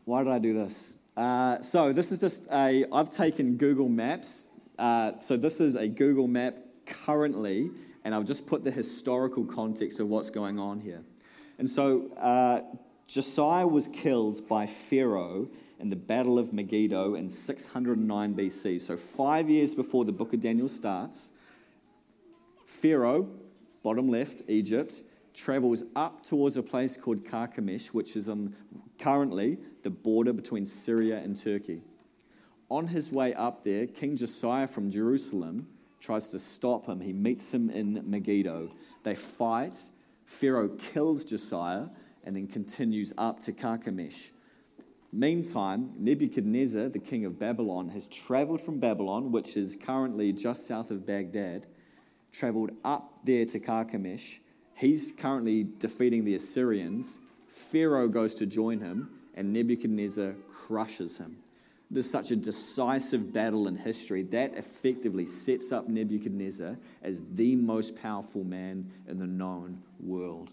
why 0.04 0.24
did 0.24 0.32
I 0.32 0.38
do 0.38 0.54
this? 0.54 0.80
Uh, 1.18 1.60
so 1.62 1.92
this 1.92 2.12
is 2.12 2.20
just 2.20 2.48
a. 2.52 2.86
I've 2.94 3.10
taken 3.10 3.58
Google 3.58 3.90
Maps. 3.90 4.44
Uh, 4.78 5.14
so 5.22 5.38
this 5.38 5.60
is 5.60 5.76
a 5.76 5.88
Google 5.88 6.28
map 6.28 6.56
currently, 6.86 7.72
and 8.04 8.14
I've 8.14 8.26
just 8.26 8.46
put 8.46 8.64
the 8.64 8.70
historical 8.70 9.44
context 9.44 10.00
of 10.00 10.08
what's 10.08 10.30
going 10.30 10.60
on 10.60 10.82
here. 10.82 11.02
And 11.58 11.68
so 11.68 12.12
uh, 12.16 12.62
Josiah 13.08 13.68
was 13.68 13.88
killed 13.88 14.48
by 14.48 14.66
Pharaoh 14.66 15.48
in 15.80 15.90
the 15.90 15.96
Battle 15.96 16.40
of 16.40 16.54
Megiddo 16.54 17.16
in 17.16 17.30
609 17.30 18.34
BC. 18.36 18.82
So 18.82 18.98
five 18.98 19.50
years 19.50 19.76
before 19.76 20.06
the 20.06 20.12
book 20.12 20.34
of 20.34 20.42
Daniel 20.42 20.68
starts, 20.68 21.30
Pharaoh, 22.66 23.30
bottom 23.84 24.10
left, 24.10 24.42
Egypt, 24.48 24.94
travels 25.34 25.84
up 25.96 26.26
towards 26.26 26.58
a 26.58 26.64
place 26.64 26.98
called 26.98 27.26
Carchemish, 27.26 27.88
which 27.88 28.16
is 28.16 28.30
on 28.30 28.56
currently 28.98 29.58
the 29.84 29.90
border 29.90 30.34
between 30.34 30.66
Syria 30.66 31.18
and 31.18 31.40
Turkey. 31.40 31.82
On 32.70 32.88
his 32.88 33.12
way 33.12 33.34
up 33.34 33.64
there, 33.64 33.86
King 33.86 34.16
Josiah 34.16 34.68
from 34.68 34.90
Jerusalem 34.90 35.68
tries 36.00 36.30
to 36.30 36.40
stop 36.40 36.88
him. 36.88 37.02
He 37.02 37.14
meets 37.14 37.54
him 37.54 37.70
in 37.70 38.10
Megiddo. 38.10 38.70
They 39.04 39.16
fight. 39.16 39.76
Pharaoh 40.26 40.70
kills 40.70 41.24
Josiah 41.24 41.88
and 42.26 42.36
then 42.36 42.48
continues 42.48 43.14
up 43.18 43.40
to 43.42 43.54
Carchemish. 43.54 44.32
Meantime, 45.14 45.94
Nebuchadnezzar, 45.98 46.90
the 46.90 47.00
king 47.00 47.24
of 47.24 47.40
Babylon, 47.40 47.90
has 47.90 48.08
traveled 48.08 48.60
from 48.60 48.80
Babylon, 48.80 49.32
which 49.32 49.56
is 49.56 49.78
currently 49.82 50.34
just 50.34 50.68
south 50.68 50.92
of 50.92 51.06
Baghdad, 51.06 51.68
traveled 52.34 52.72
up 52.84 53.20
there 53.24 53.46
to 53.46 53.60
Carchemish. 53.60 54.40
He's 54.78 55.14
currently 55.18 55.66
defeating 55.80 56.26
the 56.26 56.36
Assyrians. 56.36 57.16
Pharaoh 57.48 58.10
goes 58.10 58.36
to 58.36 58.46
join 58.46 58.82
him, 58.82 59.10
and 59.36 59.54
Nebuchadnezzar 59.54 60.34
crushes 60.52 61.18
him. 61.18 61.38
There's 61.90 62.10
such 62.10 62.32
a 62.32 62.36
decisive 62.36 63.32
battle 63.32 63.68
in 63.68 63.78
history 63.78 64.24
that 64.24 64.56
effectively 64.56 65.26
sets 65.26 65.72
up 65.72 65.88
Nebuchadnezzar 65.88 66.78
as 67.04 67.24
the 67.34 67.56
most 67.56 68.02
powerful 68.02 68.44
man 68.44 68.92
in 69.08 69.20
the 69.20 69.28
known 69.28 69.82
world. 70.00 70.50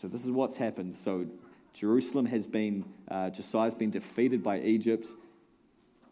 So, 0.00 0.06
this 0.06 0.24
is 0.24 0.30
what's 0.30 0.54
happened. 0.54 0.94
So, 0.94 1.26
Jerusalem 1.74 2.26
has 2.26 2.46
been, 2.46 2.84
uh, 3.08 3.30
Josiah's 3.30 3.74
been 3.74 3.90
defeated 3.90 4.44
by 4.44 4.60
Egypt. 4.60 5.08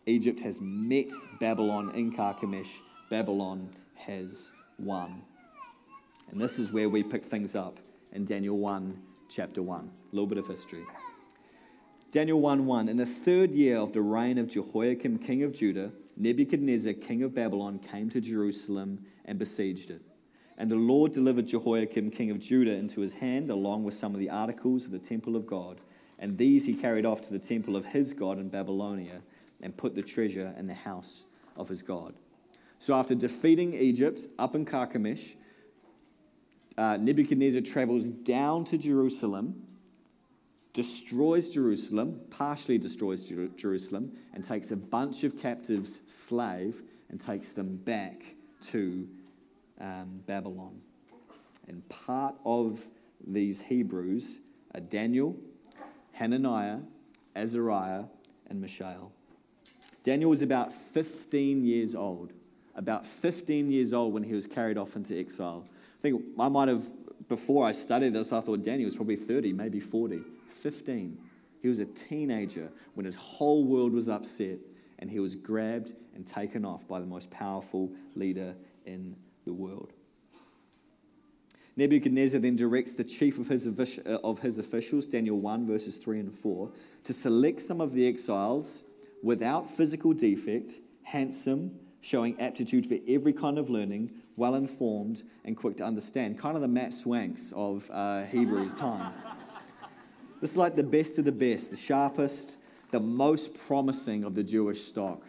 Egypt 0.07 0.41
has 0.41 0.59
met 0.61 1.07
Babylon 1.39 1.93
in 1.95 2.13
Carchemish. 2.13 2.81
Babylon 3.11 3.71
has 3.95 4.51
won. 4.77 5.23
And 6.33 6.41
this 6.41 6.59
is 6.59 6.73
where 6.73 6.89
we 6.89 7.05
pick 7.05 7.25
things 7.25 7.55
up 7.55 7.79
in 8.11 8.25
Daniel 8.25 8.59
1, 8.59 9.01
chapter 9.29 9.63
1. 9.63 9.85
A 9.85 10.17
little 10.17 10.27
bit 10.27 10.39
of 10.39 10.49
history. 10.49 10.83
Daniel 12.11 12.41
1 12.41 12.67
1. 12.67 12.89
In 12.89 12.97
the 12.97 13.07
third 13.07 13.53
year 13.53 13.77
of 13.77 13.93
the 13.93 14.03
reign 14.03 14.37
of 14.39 14.49
Jehoiakim, 14.49 15.21
king 15.21 15.45
of 15.45 15.57
Judah, 15.57 15.93
Nebuchadnezzar, 16.17 16.95
king 16.95 17.23
of 17.23 17.37
Babylon, 17.37 17.79
came 17.79 18.11
to 18.11 18.21
Jerusalem 18.21 19.07
and 19.25 19.39
besieged 19.39 19.91
it. 19.91 20.03
And 20.59 20.71
the 20.71 20.77
Lord 20.77 21.13
delivered 21.13 21.49
Jehoiakim, 21.49 22.11
king 22.11 22.31
of 22.31 22.39
Judah, 22.39 22.73
into 22.73 23.01
his 23.01 23.15
hand, 23.15 23.51
along 23.51 23.85
with 23.85 23.95
some 23.95 24.15
of 24.15 24.21
the 24.21 24.31
articles 24.31 24.85
of 24.85 24.91
the 24.91 24.99
temple 24.99 25.37
of 25.37 25.47
God. 25.47 25.79
And 26.19 26.39
these 26.39 26.67
he 26.67 26.75
carried 26.75 27.05
off 27.05 27.23
to 27.23 27.33
the 27.33 27.39
temple 27.39 27.77
of 27.77 27.87
his 27.87 28.15
God 28.15 28.39
in 28.39 28.49
Babylonia 28.49 29.21
and 29.61 29.77
put 29.77 29.95
the 29.95 30.03
treasure 30.03 30.55
in 30.59 30.67
the 30.67 30.75
house 30.75 31.25
of 31.57 31.69
his 31.69 31.83
God. 31.83 32.15
So 32.79 32.95
after 32.95 33.15
defeating 33.15 33.75
Egypt 33.75 34.23
up 34.39 34.55
in 34.55 34.65
Carchemish, 34.65 35.37
uh, 36.79 36.97
Nebuchadnezzar 36.99 37.63
travels 37.63 38.11
down 38.11 38.65
to 38.65 38.79
Jerusalem, 38.79 39.63
destroys 40.73 41.51
Jerusalem, 41.51 42.21
partially 42.31 42.77
destroys 42.77 43.27
Jer- 43.27 43.49
Jerusalem, 43.57 44.13
and 44.35 44.45
takes 44.45 44.71
a 44.71 44.77
bunch 44.77 45.25
of 45.25 45.39
captives, 45.39 46.01
slave, 46.07 46.83
and 47.09 47.19
takes 47.19 47.53
them 47.53 47.77
back 47.77 48.23
to 48.69 49.09
um, 49.81 50.23
Babylon. 50.27 50.81
And 51.69 51.89
part 51.89 52.37
of 52.45 52.85
these 53.27 53.63
Hebrews 53.63 54.39
are 54.75 54.81
Daniel, 54.81 55.37
Hananiah, 56.13 56.79
Azariah, 57.35 58.05
and 58.49 58.61
Mishael. 58.61 59.13
Daniel 60.03 60.31
was 60.31 60.43
about 60.43 60.73
15 60.73 61.65
years 61.65 61.95
old. 61.95 62.33
About 62.75 63.07
15 63.07 63.71
years 63.71 63.93
old 63.93 64.13
when 64.13 64.23
he 64.23 64.35
was 64.35 64.47
carried 64.47 64.79
off 64.79 64.97
into 64.97 65.19
exile. 65.19 65.67
I 65.99 66.03
think 66.03 66.23
I 66.39 66.49
might 66.49 66.69
have, 66.69 66.87
before 67.29 67.67
I 67.67 67.73
studied 67.73 68.15
this, 68.15 68.33
I 68.33 68.41
thought 68.41 68.63
Daniel 68.63 68.85
was 68.85 68.95
probably 68.95 69.17
30, 69.17 69.53
maybe 69.53 69.81
40. 69.81 70.21
15. 70.49 71.19
He 71.63 71.69
was 71.69 71.79
a 71.79 71.87
teenager 71.87 72.71
when 72.95 73.05
his 73.05 73.15
whole 73.15 73.65
world 73.65 73.93
was 73.93 74.09
upset 74.09 74.59
and 74.99 75.11
he 75.11 75.21
was 75.21 75.35
grabbed 75.35 75.93
and 76.15 76.27
taken 76.27 76.65
off 76.65 76.87
by 76.87 77.01
the 77.01 77.07
most 77.07 77.31
powerful 77.31 77.91
leader 78.15 78.55
in 78.85 79.17
the 79.47 79.55
world. 79.55 79.93
Nebuchadnezzar 81.77 82.41
then 82.41 82.57
directs 82.57 82.95
the 82.95 83.05
chief 83.05 83.39
of 83.39 83.49
his, 83.49 83.67
of 84.07 84.39
his 84.41 84.59
officials, 84.59 85.05
Daniel 85.05 85.39
1, 85.39 85.67
verses 85.67 85.97
3 85.97 86.21
and 86.21 86.35
4, 86.35 86.71
to 87.05 87.13
select 87.13 87.61
some 87.61 87.81
of 87.81 87.93
the 87.93 88.07
exiles 88.09 88.83
without 89.23 89.69
physical 89.69 90.13
defect, 90.13 90.73
handsome, 91.05 91.79
showing 92.01 92.41
aptitude 92.41 92.87
for 92.87 92.97
every 93.07 93.33
kind 93.33 93.59
of 93.59 93.69
learning, 93.69 94.11
well 94.37 94.55
informed, 94.55 95.23
and 95.45 95.57
quick 95.57 95.77
to 95.77 95.85
understand. 95.85 96.39
Kind 96.39 96.57
of 96.57 96.63
the 96.63 96.69
Matt 96.69 96.93
Swanks 96.93 97.53
of 97.55 97.91
uh, 97.91 98.25
Hebrews 98.25 98.73
time. 98.75 99.13
this 100.41 100.53
is 100.53 100.57
like 100.57 100.77
the 100.77 100.83
best 100.83 101.19
of 101.19 101.27
the 101.27 101.33
best, 101.33 101.73
the 101.73 101.77
sharpest, 101.77 102.57
the 102.91 103.01
most 103.01 103.59
promising 103.67 104.25
of 104.25 104.35
the 104.35 104.45
Jewish 104.45 104.83
stock. 104.83 105.23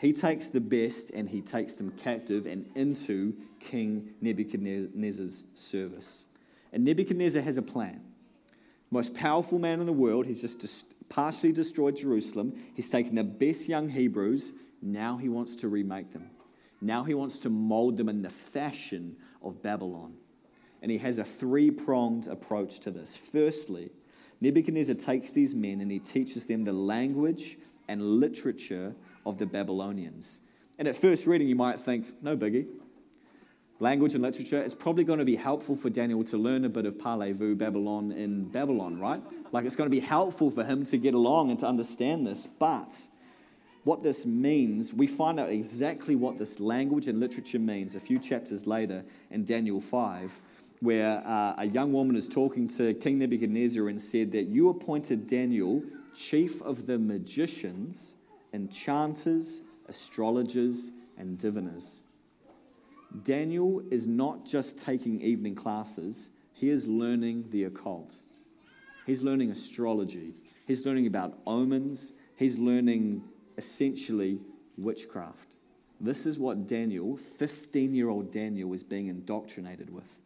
He 0.00 0.14
takes 0.14 0.48
the 0.48 0.62
best 0.62 1.10
and 1.10 1.28
he 1.28 1.42
takes 1.42 1.74
them 1.74 1.90
captive 1.90 2.46
and 2.46 2.66
into 2.74 3.34
King 3.60 4.14
Nebuchadnezzar's 4.22 5.42
service. 5.52 6.24
And 6.72 6.84
Nebuchadnezzar 6.84 7.42
has 7.42 7.58
a 7.58 7.62
plan. 7.62 8.00
Most 8.90 9.14
powerful 9.14 9.58
man 9.58 9.78
in 9.78 9.84
the 9.84 9.92
world, 9.92 10.24
he's 10.24 10.40
just 10.40 11.08
partially 11.10 11.52
destroyed 11.52 11.96
Jerusalem. 11.96 12.54
He's 12.74 12.88
taken 12.88 13.14
the 13.14 13.24
best 13.24 13.68
young 13.68 13.90
Hebrews. 13.90 14.54
Now 14.80 15.18
he 15.18 15.28
wants 15.28 15.56
to 15.56 15.68
remake 15.68 16.12
them. 16.12 16.30
Now 16.80 17.04
he 17.04 17.12
wants 17.12 17.38
to 17.40 17.50
mold 17.50 17.98
them 17.98 18.08
in 18.08 18.22
the 18.22 18.30
fashion 18.30 19.16
of 19.42 19.60
Babylon. 19.60 20.14
And 20.80 20.90
he 20.90 20.96
has 20.96 21.18
a 21.18 21.24
three 21.24 21.70
pronged 21.70 22.26
approach 22.26 22.80
to 22.80 22.90
this. 22.90 23.18
Firstly, 23.18 23.90
Nebuchadnezzar 24.40 24.96
takes 24.96 25.30
these 25.32 25.54
men 25.54 25.82
and 25.82 25.90
he 25.90 25.98
teaches 25.98 26.46
them 26.46 26.64
the 26.64 26.72
language 26.72 27.58
and 27.90 28.20
literature 28.20 28.94
of 29.26 29.38
the 29.38 29.46
Babylonians. 29.46 30.38
And 30.78 30.86
at 30.86 30.94
first 30.94 31.26
reading, 31.26 31.48
you 31.48 31.56
might 31.56 31.80
think, 31.80 32.22
no 32.22 32.36
biggie. 32.36 32.66
Language 33.80 34.14
and 34.14 34.22
literature, 34.22 34.62
it's 34.62 34.74
probably 34.74 35.04
going 35.04 35.18
to 35.18 35.24
be 35.24 35.36
helpful 35.36 35.74
for 35.74 35.90
Daniel 35.90 36.22
to 36.24 36.36
learn 36.36 36.64
a 36.64 36.68
bit 36.68 36.86
of 36.86 36.98
Parlez-vous 36.98 37.56
Babylon 37.56 38.12
in 38.12 38.44
Babylon, 38.44 39.00
right? 39.00 39.22
Like 39.52 39.64
it's 39.64 39.74
going 39.74 39.90
to 39.90 39.94
be 39.94 40.00
helpful 40.00 40.50
for 40.50 40.64
him 40.64 40.84
to 40.84 40.98
get 40.98 41.14
along 41.14 41.50
and 41.50 41.58
to 41.60 41.66
understand 41.66 42.26
this. 42.26 42.46
But 42.58 42.92
what 43.82 44.02
this 44.02 44.24
means, 44.24 44.92
we 44.92 45.06
find 45.08 45.40
out 45.40 45.48
exactly 45.48 46.14
what 46.14 46.38
this 46.38 46.60
language 46.60 47.08
and 47.08 47.18
literature 47.18 47.58
means 47.58 47.94
a 47.96 48.00
few 48.00 48.20
chapters 48.20 48.66
later 48.66 49.02
in 49.30 49.44
Daniel 49.44 49.80
5, 49.80 50.40
where 50.80 51.22
uh, 51.26 51.54
a 51.58 51.64
young 51.64 51.92
woman 51.92 52.14
is 52.14 52.28
talking 52.28 52.68
to 52.76 52.94
King 52.94 53.18
Nebuchadnezzar 53.18 53.88
and 53.88 54.00
said 54.00 54.30
that 54.32 54.44
you 54.44 54.68
appointed 54.68 55.26
Daniel 55.26 55.82
chief 56.14 56.60
of 56.62 56.86
the 56.86 56.98
magicians 56.98 58.14
enchanters, 58.52 59.62
astrologers, 59.88 60.90
and 61.16 61.38
diviners. 61.38 61.96
Daniel 63.24 63.82
is 63.90 64.06
not 64.06 64.46
just 64.46 64.84
taking 64.84 65.20
evening 65.20 65.54
classes, 65.54 66.30
he 66.52 66.68
is 66.68 66.86
learning 66.86 67.46
the 67.50 67.64
occult. 67.64 68.16
He's 69.06 69.22
learning 69.22 69.50
astrology, 69.50 70.34
he's 70.66 70.86
learning 70.86 71.06
about 71.06 71.38
omens, 71.46 72.12
he's 72.36 72.58
learning 72.58 73.24
essentially 73.58 74.38
witchcraft. 74.78 75.48
This 76.00 76.24
is 76.24 76.38
what 76.38 76.66
Daniel, 76.66 77.16
15 77.16 77.94
year 77.94 78.08
old 78.08 78.32
Daniel, 78.32 78.72
is 78.72 78.82
being 78.82 79.08
indoctrinated 79.08 79.92
with. 79.92 80.20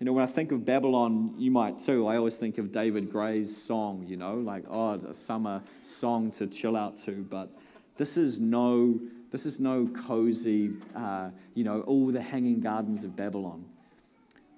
You 0.00 0.06
know, 0.06 0.12
when 0.12 0.24
I 0.24 0.26
think 0.26 0.50
of 0.50 0.64
Babylon, 0.64 1.34
you 1.38 1.52
might 1.52 1.78
too. 1.78 2.08
I 2.08 2.16
always 2.16 2.36
think 2.36 2.58
of 2.58 2.72
David 2.72 3.12
Gray's 3.12 3.56
song, 3.56 4.04
you 4.08 4.16
know, 4.16 4.34
like, 4.34 4.64
oh, 4.68 4.94
it's 4.94 5.04
a 5.04 5.14
summer 5.14 5.62
song 5.82 6.32
to 6.32 6.48
chill 6.48 6.76
out 6.76 6.98
to. 7.04 7.12
But 7.12 7.50
this 7.96 8.16
is 8.16 8.40
no, 8.40 8.98
this 9.30 9.46
is 9.46 9.60
no 9.60 9.86
cozy, 9.86 10.72
uh, 10.96 11.30
you 11.54 11.62
know, 11.62 11.82
all 11.82 12.08
the 12.08 12.20
hanging 12.20 12.60
gardens 12.60 13.04
of 13.04 13.14
Babylon. 13.14 13.66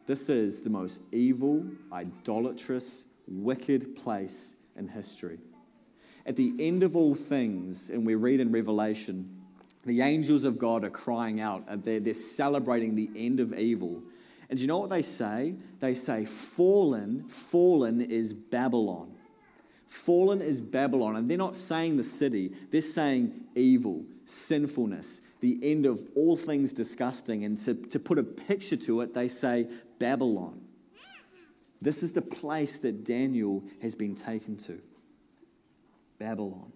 This 0.06 0.30
is 0.30 0.62
the 0.62 0.70
most 0.70 1.00
evil, 1.12 1.66
idolatrous, 1.92 3.04
wicked 3.28 3.94
place 3.94 4.54
in 4.74 4.88
history. 4.88 5.38
At 6.24 6.36
the 6.36 6.54
end 6.58 6.82
of 6.82 6.96
all 6.96 7.14
things, 7.14 7.90
and 7.90 8.06
we 8.06 8.14
read 8.14 8.40
in 8.40 8.52
Revelation, 8.52 9.42
the 9.84 10.00
angels 10.00 10.44
of 10.44 10.58
God 10.58 10.82
are 10.82 10.90
crying 10.90 11.42
out, 11.42 11.84
they're, 11.84 12.00
they're 12.00 12.14
celebrating 12.14 12.94
the 12.94 13.10
end 13.14 13.38
of 13.38 13.52
evil 13.52 14.02
And 14.48 14.58
do 14.58 14.62
you 14.62 14.68
know 14.68 14.78
what 14.78 14.90
they 14.90 15.02
say? 15.02 15.54
They 15.80 15.94
say, 15.94 16.24
Fallen, 16.24 17.28
fallen 17.28 18.00
is 18.00 18.32
Babylon. 18.32 19.12
Fallen 19.86 20.40
is 20.40 20.60
Babylon. 20.60 21.16
And 21.16 21.28
they're 21.28 21.38
not 21.38 21.56
saying 21.56 21.96
the 21.96 22.04
city, 22.04 22.52
they're 22.70 22.80
saying 22.80 23.32
evil, 23.54 24.04
sinfulness, 24.24 25.20
the 25.40 25.58
end 25.62 25.86
of 25.86 26.00
all 26.14 26.36
things 26.36 26.72
disgusting. 26.72 27.44
And 27.44 27.58
to, 27.64 27.74
to 27.74 27.98
put 27.98 28.18
a 28.18 28.22
picture 28.22 28.76
to 28.76 29.00
it, 29.00 29.14
they 29.14 29.28
say 29.28 29.68
Babylon. 29.98 30.60
This 31.82 32.02
is 32.02 32.12
the 32.12 32.22
place 32.22 32.78
that 32.78 33.04
Daniel 33.04 33.62
has 33.82 33.94
been 33.94 34.14
taken 34.14 34.56
to 34.58 34.80
Babylon. 36.18 36.72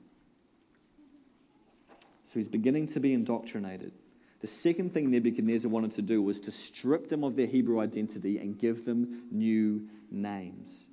So 2.23 2.35
he's 2.35 2.49
beginning 2.49 2.87
to 2.89 3.01
be 3.01 3.13
indoctrinated. 3.13 3.93
The 4.41 4.47
second 4.47 4.91
thing 4.93 5.11
Nebuchadnezzar 5.11 5.71
wanted 5.71 5.93
to 5.93 6.03
do 6.03 6.23
was 6.23 6.41
to 6.41 6.51
strip 6.51 7.09
them 7.09 7.25
of 7.25 7.37
their 7.37 7.47
Hebrew 7.47 7.81
identity 7.81 8.39
and 8.39 8.59
give 8.59 8.87
them 8.87 9.25
new 9.31 9.89
names. 10.11 10.87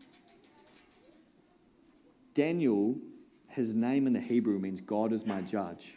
Daniel, 2.33 2.97
his 3.47 3.73
name 3.73 4.05
in 4.05 4.13
the 4.13 4.19
Hebrew 4.19 4.59
means 4.59 4.81
God 4.81 5.13
is 5.13 5.25
my 5.25 5.41
judge. 5.41 5.95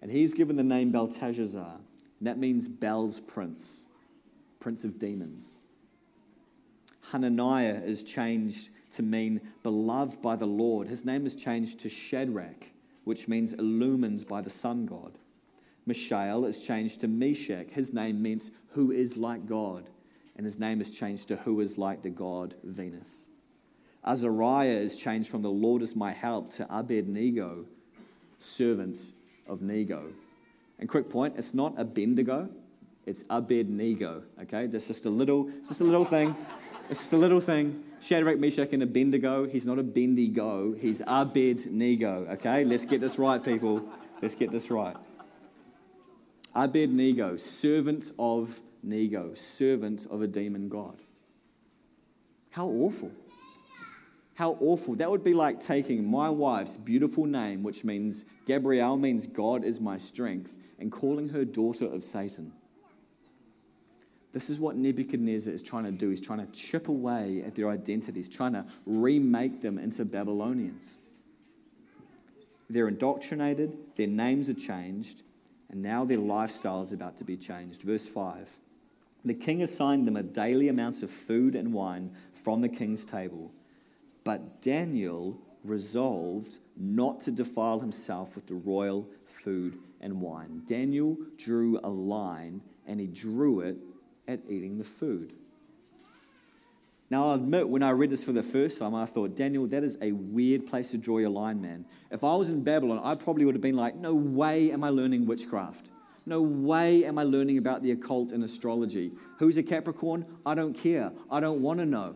And 0.00 0.10
he's 0.10 0.32
given 0.32 0.56
the 0.56 0.62
name 0.62 0.92
Belteshazzar. 0.92 1.76
That 2.20 2.38
means 2.38 2.68
Bel's 2.68 3.20
prince, 3.20 3.80
prince 4.60 4.84
of 4.84 4.98
demons. 4.98 5.46
Hananiah 7.10 7.82
is 7.84 8.04
changed 8.04 8.70
to 8.92 9.02
mean 9.02 9.40
beloved 9.62 10.22
by 10.22 10.36
the 10.36 10.46
Lord. 10.46 10.88
His 10.88 11.04
name 11.04 11.26
is 11.26 11.34
changed 11.34 11.80
to 11.80 11.88
Shadrach, 11.88 12.70
which 13.04 13.28
means 13.28 13.52
illumined 13.54 14.26
by 14.28 14.40
the 14.40 14.50
sun 14.50 14.86
god. 14.86 15.12
Mishael 15.86 16.44
is 16.44 16.64
changed 16.64 17.00
to 17.00 17.08
Meshach. 17.08 17.68
His 17.70 17.92
name 17.92 18.22
meant 18.22 18.50
who 18.72 18.90
is 18.90 19.16
like 19.16 19.46
God. 19.46 19.88
And 20.36 20.44
his 20.46 20.58
name 20.58 20.80
is 20.80 20.92
changed 20.92 21.28
to 21.28 21.36
who 21.36 21.60
is 21.60 21.76
like 21.76 22.02
the 22.02 22.10
god 22.10 22.54
Venus. 22.64 23.26
Azariah 24.04 24.68
is 24.68 24.96
changed 24.96 25.28
from 25.28 25.42
the 25.42 25.50
Lord 25.50 25.82
is 25.82 25.94
my 25.94 26.12
help 26.12 26.52
to 26.54 26.66
Abednego, 26.74 27.66
servant 28.38 28.98
of 29.46 29.60
Nego. 29.60 30.04
And 30.78 30.88
quick 30.88 31.10
point, 31.10 31.34
it's 31.36 31.52
not 31.52 31.74
Abednego, 31.76 32.48
it's 33.04 33.24
Abednego. 33.28 34.22
Okay, 34.42 34.66
that's 34.66 34.86
just 34.86 35.04
a 35.04 35.10
little, 35.10 35.50
it's 35.58 35.68
just 35.68 35.82
a 35.82 35.84
little 35.84 36.06
thing. 36.06 36.34
It's 36.88 37.00
just 37.00 37.12
a 37.12 37.18
little 37.18 37.40
thing. 37.40 37.84
Shadrach, 38.02 38.38
Meshach, 38.38 38.72
and 38.72 38.82
Abednego. 38.82 39.46
He's 39.46 39.66
not 39.66 39.78
a 39.78 39.82
Bendigo. 39.82 40.72
He's 40.72 41.02
Abednego. 41.06 42.26
Okay, 42.30 42.64
let's 42.64 42.86
get 42.86 43.00
this 43.00 43.18
right, 43.18 43.44
people. 43.44 43.82
Let's 44.22 44.34
get 44.34 44.50
this 44.50 44.70
right. 44.70 44.96
Abednego, 46.54 47.36
servants 47.36 48.12
of 48.18 48.60
Nego, 48.82 49.34
servants 49.34 50.06
of 50.06 50.22
a 50.22 50.26
demon 50.26 50.68
god. 50.68 50.96
How 52.50 52.66
awful. 52.66 53.12
How 54.34 54.56
awful. 54.60 54.94
That 54.94 55.10
would 55.10 55.22
be 55.22 55.34
like 55.34 55.60
taking 55.60 56.10
my 56.10 56.30
wife's 56.30 56.72
beautiful 56.72 57.26
name, 57.26 57.62
which 57.62 57.84
means 57.84 58.24
Gabrielle 58.46 58.96
means 58.96 59.26
God 59.26 59.64
is 59.64 59.80
my 59.80 59.98
strength, 59.98 60.56
and 60.78 60.90
calling 60.90 61.28
her 61.28 61.44
daughter 61.44 61.84
of 61.84 62.02
Satan. 62.02 62.52
This 64.32 64.48
is 64.48 64.58
what 64.58 64.76
Nebuchadnezzar 64.76 65.52
is 65.52 65.62
trying 65.62 65.84
to 65.84 65.92
do. 65.92 66.08
He's 66.08 66.20
trying 66.20 66.46
to 66.46 66.52
chip 66.52 66.88
away 66.88 67.42
at 67.44 67.54
their 67.54 67.68
identities, 67.68 68.28
trying 68.28 68.52
to 68.52 68.64
remake 68.86 69.60
them 69.60 69.76
into 69.76 70.04
Babylonians. 70.04 70.94
They're 72.68 72.88
indoctrinated, 72.88 73.76
their 73.96 74.06
names 74.06 74.48
are 74.48 74.54
changed, 74.54 75.22
and 75.70 75.82
now 75.82 76.04
their 76.04 76.18
lifestyle 76.18 76.80
is 76.80 76.92
about 76.92 77.16
to 77.18 77.24
be 77.24 77.36
changed. 77.36 77.82
Verse 77.82 78.06
5 78.06 78.58
The 79.24 79.34
king 79.34 79.62
assigned 79.62 80.06
them 80.06 80.16
a 80.16 80.22
daily 80.22 80.68
amount 80.68 81.02
of 81.02 81.10
food 81.10 81.54
and 81.54 81.72
wine 81.72 82.12
from 82.32 82.60
the 82.60 82.68
king's 82.68 83.04
table. 83.04 83.52
But 84.24 84.60
Daniel 84.60 85.40
resolved 85.64 86.58
not 86.76 87.20
to 87.20 87.30
defile 87.30 87.80
himself 87.80 88.34
with 88.34 88.46
the 88.46 88.54
royal 88.54 89.08
food 89.26 89.78
and 90.00 90.20
wine. 90.20 90.62
Daniel 90.66 91.16
drew 91.36 91.78
a 91.82 91.88
line, 91.88 92.62
and 92.86 92.98
he 92.98 93.06
drew 93.06 93.60
it 93.60 93.76
at 94.26 94.40
eating 94.48 94.78
the 94.78 94.84
food. 94.84 95.34
Now, 97.10 97.26
I'll 97.26 97.34
admit, 97.34 97.68
when 97.68 97.82
I 97.82 97.90
read 97.90 98.10
this 98.10 98.22
for 98.22 98.30
the 98.30 98.42
first 98.42 98.78
time, 98.78 98.94
I 98.94 99.04
thought, 99.04 99.34
Daniel, 99.34 99.66
that 99.66 99.82
is 99.82 99.98
a 100.00 100.12
weird 100.12 100.64
place 100.66 100.92
to 100.92 100.98
draw 100.98 101.18
your 101.18 101.30
line, 101.30 101.60
man. 101.60 101.84
If 102.08 102.22
I 102.22 102.36
was 102.36 102.50
in 102.50 102.62
Babylon, 102.62 103.00
I 103.02 103.16
probably 103.16 103.44
would 103.44 103.56
have 103.56 103.62
been 103.62 103.76
like, 103.76 103.96
no 103.96 104.14
way 104.14 104.70
am 104.70 104.84
I 104.84 104.90
learning 104.90 105.26
witchcraft. 105.26 105.90
No 106.24 106.40
way 106.40 107.04
am 107.04 107.18
I 107.18 107.24
learning 107.24 107.58
about 107.58 107.82
the 107.82 107.90
occult 107.90 108.30
and 108.30 108.44
astrology. 108.44 109.10
Who's 109.38 109.56
a 109.56 109.62
Capricorn? 109.64 110.24
I 110.46 110.54
don't 110.54 110.74
care. 110.74 111.10
I 111.28 111.40
don't 111.40 111.62
want 111.62 111.80
to 111.80 111.86
know. 111.86 112.14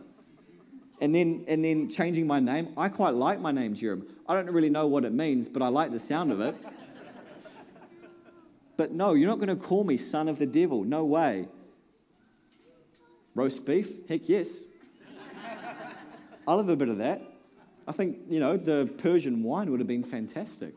And 1.01 1.13
then, 1.13 1.43
and 1.49 1.61
then 1.61 1.89
changing 1.89 2.25
my 2.25 2.39
name, 2.39 2.69
I 2.77 2.87
quite 2.87 3.15
like 3.15 3.41
my 3.41 3.51
name, 3.51 3.73
Jerram. 3.75 4.07
I 4.29 4.35
don't 4.35 4.49
really 4.49 4.69
know 4.69 4.87
what 4.87 5.03
it 5.03 5.11
means, 5.11 5.49
but 5.49 5.61
I 5.61 5.67
like 5.67 5.91
the 5.91 5.99
sound 5.99 6.31
of 6.31 6.39
it. 6.39 6.55
but 8.77 8.93
no, 8.93 9.13
you're 9.13 9.27
not 9.27 9.39
going 9.39 9.49
to 9.49 9.61
call 9.61 9.83
me 9.83 9.97
son 9.97 10.29
of 10.29 10.39
the 10.39 10.45
devil. 10.45 10.85
No 10.85 11.03
way. 11.03 11.49
Roast 13.33 13.65
beef? 13.65 14.07
Heck 14.07 14.29
yes. 14.29 14.63
I'll 16.47 16.57
have 16.57 16.69
a 16.69 16.75
bit 16.75 16.89
of 16.89 16.99
that. 16.99 17.21
I 17.87 17.91
think, 17.91 18.17
you 18.29 18.39
know, 18.39 18.57
the 18.57 18.91
Persian 18.97 19.43
wine 19.43 19.69
would 19.71 19.79
have 19.79 19.87
been 19.87 20.03
fantastic. 20.03 20.73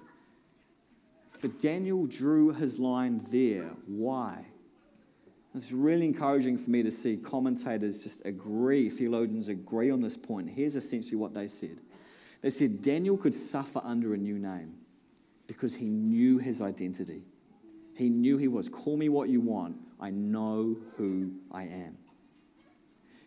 But 1.40 1.59
Daniel 1.59 2.07
drew 2.07 2.52
his 2.52 2.78
line 2.78 3.20
there. 3.31 3.70
Why? 3.87 4.44
It's 5.54 5.72
really 5.72 6.07
encouraging 6.07 6.59
for 6.59 6.70
me 6.70 6.83
to 6.83 6.90
see 6.90 7.16
commentators 7.16 8.02
just 8.02 8.24
agree, 8.26 8.90
theologians 8.90 9.48
agree 9.48 9.90
on 9.90 10.00
this 10.00 10.16
point. 10.16 10.50
Here's 10.50 10.76
essentially 10.76 11.16
what 11.16 11.35
they 11.35 11.48
said 11.48 11.78
they 12.42 12.50
said 12.50 12.83
Daniel 12.83 13.16
could 13.16 13.35
suffer 13.35 13.81
under 13.83 14.14
a 14.14 14.16
new 14.16 14.38
name 14.38 14.74
because 15.46 15.74
he 15.74 15.87
knew 15.88 16.38
his 16.38 16.62
identity. 16.62 17.22
He 17.96 18.09
knew 18.09 18.38
he 18.38 18.46
was, 18.46 18.68
call 18.68 18.96
me 18.96 19.09
what 19.09 19.28
you 19.28 19.40
want, 19.40 19.76
I 19.98 20.11
know 20.11 20.76
who 20.96 21.33
I 21.50 21.64
am. 21.64 21.96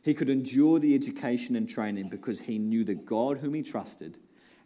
He 0.04 0.14
could 0.14 0.30
endure 0.30 0.80
the 0.80 0.96
education 0.96 1.56
and 1.56 1.70
training 1.70 2.10
because 2.10 2.40
he 2.40 2.58
knew 2.58 2.84
the 2.84 2.96
God 2.96 3.38
whom 3.38 3.54
he 3.54 3.62
trusted. 3.62 4.18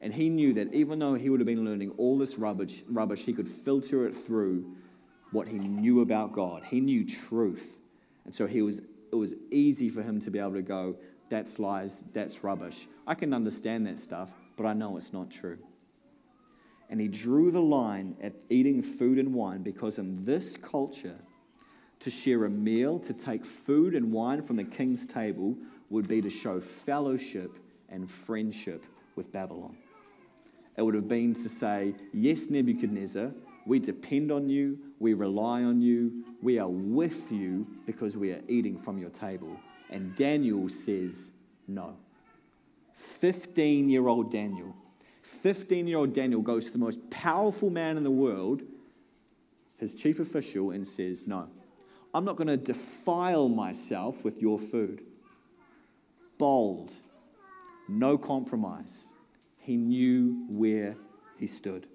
And 0.02 0.14
he 0.14 0.30
knew 0.30 0.54
that 0.54 0.74
even 0.74 1.00
though 1.00 1.16
he 1.16 1.30
would 1.30 1.40
have 1.40 1.48
been 1.48 1.66
learning 1.66 1.92
all 1.98 2.18
this 2.18 2.38
rubbish, 2.38 2.84
rubbish, 2.88 3.22
he 3.22 3.34
could 3.34 3.50
filter 3.50 4.08
it 4.08 4.16
through 4.16 4.76
what 5.32 5.48
he 5.48 5.58
knew 5.58 6.02
about 6.02 6.32
God. 6.32 6.64
He 6.64 6.80
knew 6.80 7.06
truth. 7.06 7.82
And 8.24 8.34
so 8.34 8.48
he 8.48 8.62
was, 8.62 8.82
it 9.12 9.16
was 9.16 9.36
easy 9.52 9.90
for 9.90 10.04
him 10.04 10.20
to 10.22 10.32
be 10.32 10.40
able 10.40 10.54
to 10.54 10.62
go, 10.62 10.96
that's 11.30 11.60
lies, 11.60 12.04
that's 12.14 12.44
rubbish. 12.44 12.88
I 13.08 13.16
can 13.16 13.34
understand 13.34 13.88
that 13.88 14.00
stuff, 14.00 14.34
but 14.56 14.66
I 14.66 14.74
know 14.74 14.96
it's 14.98 15.12
not 15.12 15.32
true. 15.32 15.58
And 16.90 17.02
he 17.02 17.08
drew 17.08 17.52
the 17.52 17.62
line 17.62 18.16
at 18.22 18.34
eating 18.50 18.82
food 18.82 19.18
and 19.18 19.34
wine 19.34 19.64
because 19.64 19.98
in 19.98 20.24
this 20.24 20.56
culture, 20.56 21.18
to 22.00 22.10
share 22.10 22.46
a 22.46 22.50
meal, 22.50 23.00
to 23.00 23.14
take 23.14 23.46
food 23.46 23.96
and 23.96 24.12
wine 24.12 24.42
from 24.42 24.56
the 24.56 24.64
king's 24.64 25.06
table, 25.06 25.58
would 25.90 26.08
be 26.08 26.22
to 26.22 26.30
show 26.30 26.60
fellowship 26.60 27.58
and 27.90 28.10
friendship 28.10 28.86
with 29.16 29.32
Babylon. 29.32 29.76
It 30.78 30.82
would 30.82 30.96
have 30.96 31.08
been 31.08 31.34
to 31.34 31.50
say, 31.50 31.96
Yes, 32.14 32.50
Nebuchadnezzar, 32.50 33.32
we 33.66 33.80
depend 33.80 34.32
on 34.32 34.50
you, 34.50 34.78
we 35.00 35.14
rely 35.14 35.64
on 35.64 35.82
you, 35.82 36.26
we 36.42 36.60
are 36.60 36.70
with 36.70 37.32
you 37.32 37.68
because 37.86 38.18
we 38.18 38.32
are 38.32 38.42
eating 38.48 38.78
from 38.78 38.98
your 38.98 39.10
table. 39.10 39.60
And 39.90 40.16
Daniel 40.16 40.68
says, 40.70 41.32
No. 41.68 41.98
15 42.94 43.90
year 43.90 44.08
old 44.08 44.32
Daniel. 44.32 44.76
15 45.22 45.88
year 45.88 45.98
old 45.98 46.14
Daniel 46.14 46.42
goes 46.42 46.66
to 46.66 46.72
the 46.72 46.78
most 46.78 47.10
powerful 47.10 47.70
man 47.70 47.98
in 47.98 48.04
the 48.04 48.12
world, 48.12 48.62
his 49.78 49.96
chief 49.96 50.20
official, 50.20 50.72
and 50.72 50.86
says, 50.86 51.26
No. 51.26 51.50
I'm 52.16 52.24
not 52.24 52.38
going 52.38 52.48
to 52.48 52.56
defile 52.56 53.50
myself 53.50 54.24
with 54.24 54.42
your 54.42 54.58
food. 54.58 55.02
Bold, 56.38 56.94
no 57.90 58.18
compromise. 58.18 59.08
He 59.60 59.76
knew 59.76 60.46
where 60.48 60.96
he 61.38 61.46
stood. 61.46 61.88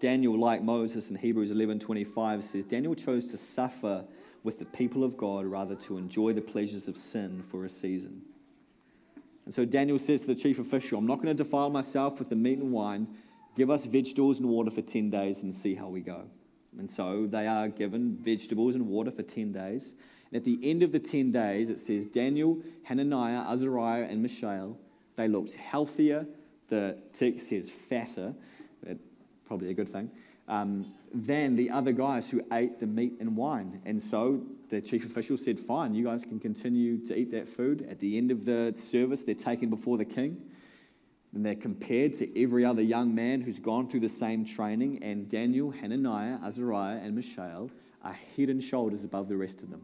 Daniel, 0.00 0.40
like 0.40 0.62
Moses 0.62 1.10
in 1.10 1.16
Hebrews 1.16 1.52
11:25 1.52 2.42
says, 2.42 2.64
Daniel 2.64 2.94
chose 2.94 3.28
to 3.28 3.36
suffer 3.36 4.06
with 4.42 4.58
the 4.58 4.64
people 4.64 5.04
of 5.04 5.18
God 5.18 5.44
rather 5.44 5.76
to 5.76 5.98
enjoy 5.98 6.32
the 6.32 6.40
pleasures 6.40 6.88
of 6.88 6.96
sin 6.96 7.42
for 7.42 7.66
a 7.66 7.68
season. 7.68 8.22
And 9.44 9.52
so 9.52 9.66
Daniel 9.66 9.98
says 9.98 10.22
to 10.22 10.28
the 10.28 10.34
chief 10.34 10.58
official, 10.58 10.98
I'm 10.98 11.06
not 11.06 11.16
going 11.16 11.36
to 11.36 11.44
defile 11.44 11.68
myself 11.68 12.18
with 12.18 12.30
the 12.30 12.36
meat 12.36 12.58
and 12.58 12.72
wine. 12.72 13.06
Give 13.54 13.68
us 13.68 13.84
vegetables 13.84 14.40
and 14.40 14.48
water 14.48 14.70
for 14.70 14.80
10 14.80 15.10
days 15.10 15.42
and 15.42 15.52
see 15.52 15.74
how 15.74 15.88
we 15.88 16.00
go. 16.00 16.30
And 16.78 16.88
so 16.88 17.26
they 17.26 17.46
are 17.46 17.68
given 17.68 18.16
vegetables 18.20 18.74
and 18.74 18.88
water 18.88 19.10
for 19.10 19.22
10 19.22 19.52
days. 19.52 19.92
And 20.30 20.36
at 20.36 20.44
the 20.44 20.58
end 20.62 20.82
of 20.82 20.92
the 20.92 20.98
10 20.98 21.30
days, 21.30 21.68
it 21.68 21.78
says 21.78 22.06
Daniel, 22.06 22.58
Hananiah, 22.84 23.42
Azariah, 23.50 24.04
and 24.04 24.22
Mishael, 24.22 24.78
they 25.16 25.28
looked 25.28 25.52
healthier. 25.52 26.26
The 26.68 26.98
text 27.12 27.50
says 27.50 27.70
fatter, 27.70 28.34
probably 29.44 29.70
a 29.70 29.74
good 29.74 29.88
thing, 29.88 30.10
um, 30.48 30.86
than 31.12 31.56
the 31.56 31.70
other 31.70 31.92
guys 31.92 32.30
who 32.30 32.42
ate 32.50 32.80
the 32.80 32.86
meat 32.86 33.14
and 33.20 33.36
wine. 33.36 33.82
And 33.84 34.00
so 34.00 34.46
the 34.70 34.80
chief 34.80 35.04
official 35.04 35.36
said, 35.36 35.60
Fine, 35.60 35.94
you 35.94 36.04
guys 36.04 36.24
can 36.24 36.40
continue 36.40 37.04
to 37.04 37.14
eat 37.14 37.30
that 37.32 37.46
food. 37.46 37.86
At 37.90 37.98
the 37.98 38.16
end 38.16 38.30
of 38.30 38.46
the 38.46 38.72
service, 38.74 39.24
they're 39.24 39.34
taken 39.34 39.68
before 39.68 39.98
the 39.98 40.06
king. 40.06 40.40
And 41.34 41.46
they're 41.46 41.54
compared 41.54 42.12
to 42.14 42.42
every 42.42 42.64
other 42.64 42.82
young 42.82 43.14
man 43.14 43.40
who's 43.40 43.58
gone 43.58 43.88
through 43.88 44.00
the 44.00 44.08
same 44.08 44.44
training. 44.44 45.02
And 45.02 45.28
Daniel, 45.28 45.70
Hananiah, 45.70 46.38
Azariah, 46.44 46.98
and 46.98 47.14
Mishael 47.14 47.70
are 48.02 48.12
head 48.36 48.50
and 48.50 48.62
shoulders 48.62 49.04
above 49.04 49.28
the 49.28 49.36
rest 49.36 49.62
of 49.62 49.70
them. 49.70 49.82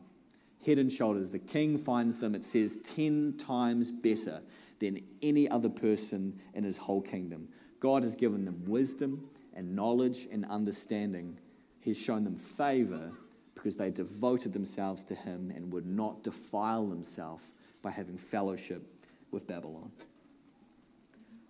Head 0.66 0.78
and 0.78 0.92
shoulders. 0.92 1.30
The 1.30 1.38
king 1.38 1.78
finds 1.78 2.20
them, 2.20 2.34
it 2.34 2.44
says, 2.44 2.78
10 2.96 3.38
times 3.38 3.90
better 3.90 4.42
than 4.78 5.00
any 5.22 5.48
other 5.48 5.68
person 5.68 6.40
in 6.52 6.64
his 6.64 6.76
whole 6.76 7.00
kingdom. 7.00 7.48
God 7.80 8.02
has 8.02 8.16
given 8.16 8.44
them 8.44 8.64
wisdom 8.66 9.28
and 9.54 9.74
knowledge 9.74 10.26
and 10.30 10.44
understanding. 10.46 11.38
He's 11.80 11.98
shown 11.98 12.24
them 12.24 12.36
favor 12.36 13.12
because 13.54 13.76
they 13.76 13.90
devoted 13.90 14.52
themselves 14.52 15.04
to 15.04 15.14
him 15.14 15.52
and 15.54 15.72
would 15.72 15.86
not 15.86 16.22
defile 16.22 16.86
themselves 16.86 17.52
by 17.82 17.90
having 17.90 18.18
fellowship 18.18 18.82
with 19.30 19.46
Babylon. 19.46 19.90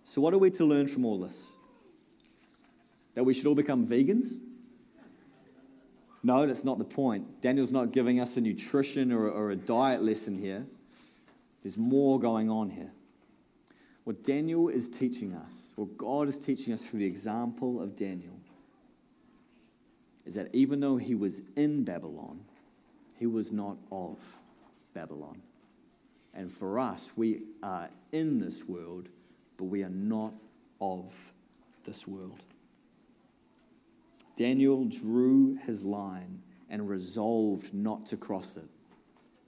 So, 0.03 0.21
what 0.21 0.33
are 0.33 0.37
we 0.37 0.49
to 0.51 0.65
learn 0.65 0.87
from 0.87 1.05
all 1.05 1.19
this? 1.19 1.47
That 3.15 3.23
we 3.23 3.33
should 3.33 3.45
all 3.45 3.55
become 3.55 3.85
vegans? 3.85 4.39
No, 6.23 6.45
that's 6.45 6.65
not 6.65 6.77
the 6.77 6.85
point. 6.85 7.41
Daniel's 7.41 7.71
not 7.71 7.91
giving 7.91 8.19
us 8.19 8.35
a 8.35 8.41
nutrition 8.41 9.11
or, 9.11 9.29
or 9.29 9.51
a 9.51 9.55
diet 9.55 10.01
lesson 10.01 10.37
here. 10.37 10.65
There's 11.63 11.77
more 11.77 12.19
going 12.19 12.49
on 12.49 12.69
here. 12.69 12.91
What 14.03 14.23
Daniel 14.23 14.69
is 14.69 14.89
teaching 14.89 15.33
us, 15.33 15.71
what 15.75 15.97
God 15.97 16.27
is 16.27 16.39
teaching 16.39 16.73
us 16.73 16.85
through 16.85 16.99
the 16.99 17.05
example 17.05 17.81
of 17.81 17.95
Daniel, 17.95 18.39
is 20.25 20.35
that 20.35 20.53
even 20.53 20.79
though 20.79 20.97
he 20.97 21.15
was 21.15 21.41
in 21.55 21.83
Babylon, 21.83 22.41
he 23.17 23.25
was 23.25 23.51
not 23.51 23.77
of 23.91 24.17
Babylon. 24.93 25.41
And 26.33 26.51
for 26.51 26.79
us, 26.79 27.11
we 27.15 27.41
are 27.61 27.89
in 28.11 28.39
this 28.39 28.67
world, 28.67 29.09
but 29.59 29.65
we 29.65 29.83
are 29.83 29.89
not 29.89 30.33
of 30.79 31.33
this 31.83 32.07
world. 32.07 32.39
Daniel 34.37 34.85
drew 34.85 35.57
his 35.57 35.83
line 35.83 36.41
and 36.69 36.87
resolved 36.87 37.73
not 37.73 38.05
to 38.05 38.15
cross 38.15 38.55
it. 38.55 38.69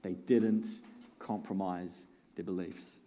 They 0.02 0.14
didn't 0.14 0.68
compromise 1.18 2.04
their 2.36 2.44
beliefs. 2.44 2.98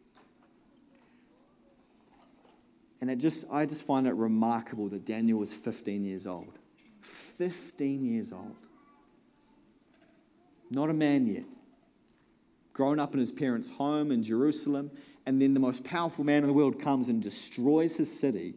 And 3.03 3.11
it 3.11 3.17
just, 3.17 3.45
I 3.53 3.67
just 3.67 3.83
find 3.83 4.07
it 4.07 4.15
remarkable 4.15 4.89
that 4.89 5.05
Daniel 5.05 5.39
was 5.39 5.53
15 5.53 6.07
years 6.07 6.27
old. 6.27 6.59
15 7.03 8.03
years 8.03 8.33
old. 8.33 8.57
Not 10.71 10.89
a 10.89 10.95
man 10.95 11.27
yet. 11.27 11.45
Grown 12.73 12.99
up 12.99 13.13
in 13.13 13.21
his 13.21 13.31
parents' 13.31 13.69
home 13.69 14.11
in 14.11 14.23
Jerusalem, 14.23 14.91
and 15.27 15.41
then 15.41 15.55
the 15.55 15.61
most 15.61 15.85
powerful 15.85 16.25
man 16.25 16.43
in 16.43 16.49
the 16.49 16.55
world 16.55 16.79
comes 16.79 17.09
and 17.09 17.23
destroys 17.23 17.97
his 17.97 18.19
city 18.19 18.55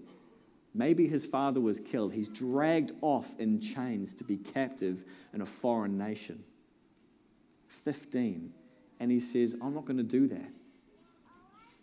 Maybe 0.78 1.08
his 1.08 1.26
father 1.26 1.60
was 1.60 1.80
killed. 1.80 2.14
He's 2.14 2.28
dragged 2.28 2.92
off 3.02 3.36
in 3.40 3.60
chains 3.60 4.14
to 4.14 4.24
be 4.24 4.38
captive 4.38 5.04
in 5.34 5.42
a 5.42 5.46
foreign 5.46 5.98
nation. 5.98 6.44
15. 7.70 8.54
And 9.00 9.10
he 9.10 9.20
says, 9.20 9.58
I'm 9.60 9.74
not 9.74 9.86
going 9.86 9.98
to 9.98 10.04
do 10.04 10.28
that. 10.28 10.52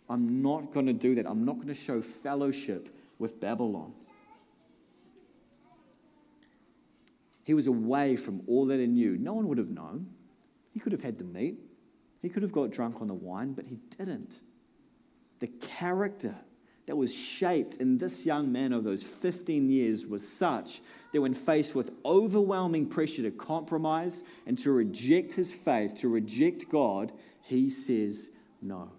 I'm 0.09 0.41
not 0.41 0.71
going 0.71 0.85
to 0.85 0.93
do 0.93 1.13
that. 1.15 1.27
I'm 1.27 1.43
not 1.43 1.55
going 1.55 1.67
to 1.67 1.73
show 1.73 2.01
fellowship 2.01 2.87
with 3.19 3.41
Babylon. 3.41 3.91
He 7.43 7.53
was 7.53 7.67
away 7.67 8.15
from 8.15 8.43
all 8.47 8.65
that 8.67 8.79
he 8.79 8.87
knew. 8.87 9.17
No 9.17 9.33
one 9.33 9.49
would 9.49 9.57
have 9.57 9.71
known. 9.71 10.07
He 10.73 10.79
could 10.79 10.93
have 10.93 11.03
had 11.03 11.17
the 11.17 11.25
meat, 11.25 11.59
he 12.21 12.29
could 12.29 12.43
have 12.43 12.53
got 12.53 12.71
drunk 12.71 13.01
on 13.01 13.07
the 13.07 13.13
wine, 13.13 13.53
but 13.53 13.65
he 13.65 13.77
didn't. 13.97 14.37
The 15.39 15.47
character 15.47 16.35
that 16.85 16.95
was 16.95 17.13
shaped 17.13 17.75
in 17.75 17.97
this 17.97 18.25
young 18.25 18.51
man 18.51 18.71
over 18.71 18.89
those 18.89 19.03
15 19.03 19.69
years 19.69 20.05
was 20.05 20.27
such 20.27 20.81
that 21.11 21.21
when 21.21 21.33
faced 21.33 21.75
with 21.75 21.91
overwhelming 22.05 22.87
pressure 22.87 23.23
to 23.23 23.31
compromise 23.31 24.23
and 24.45 24.57
to 24.59 24.71
reject 24.71 25.33
his 25.33 25.51
faith, 25.51 25.99
to 26.01 26.07
reject 26.07 26.69
God, 26.69 27.11
he 27.41 27.69
says 27.69 28.29
no. 28.61 28.91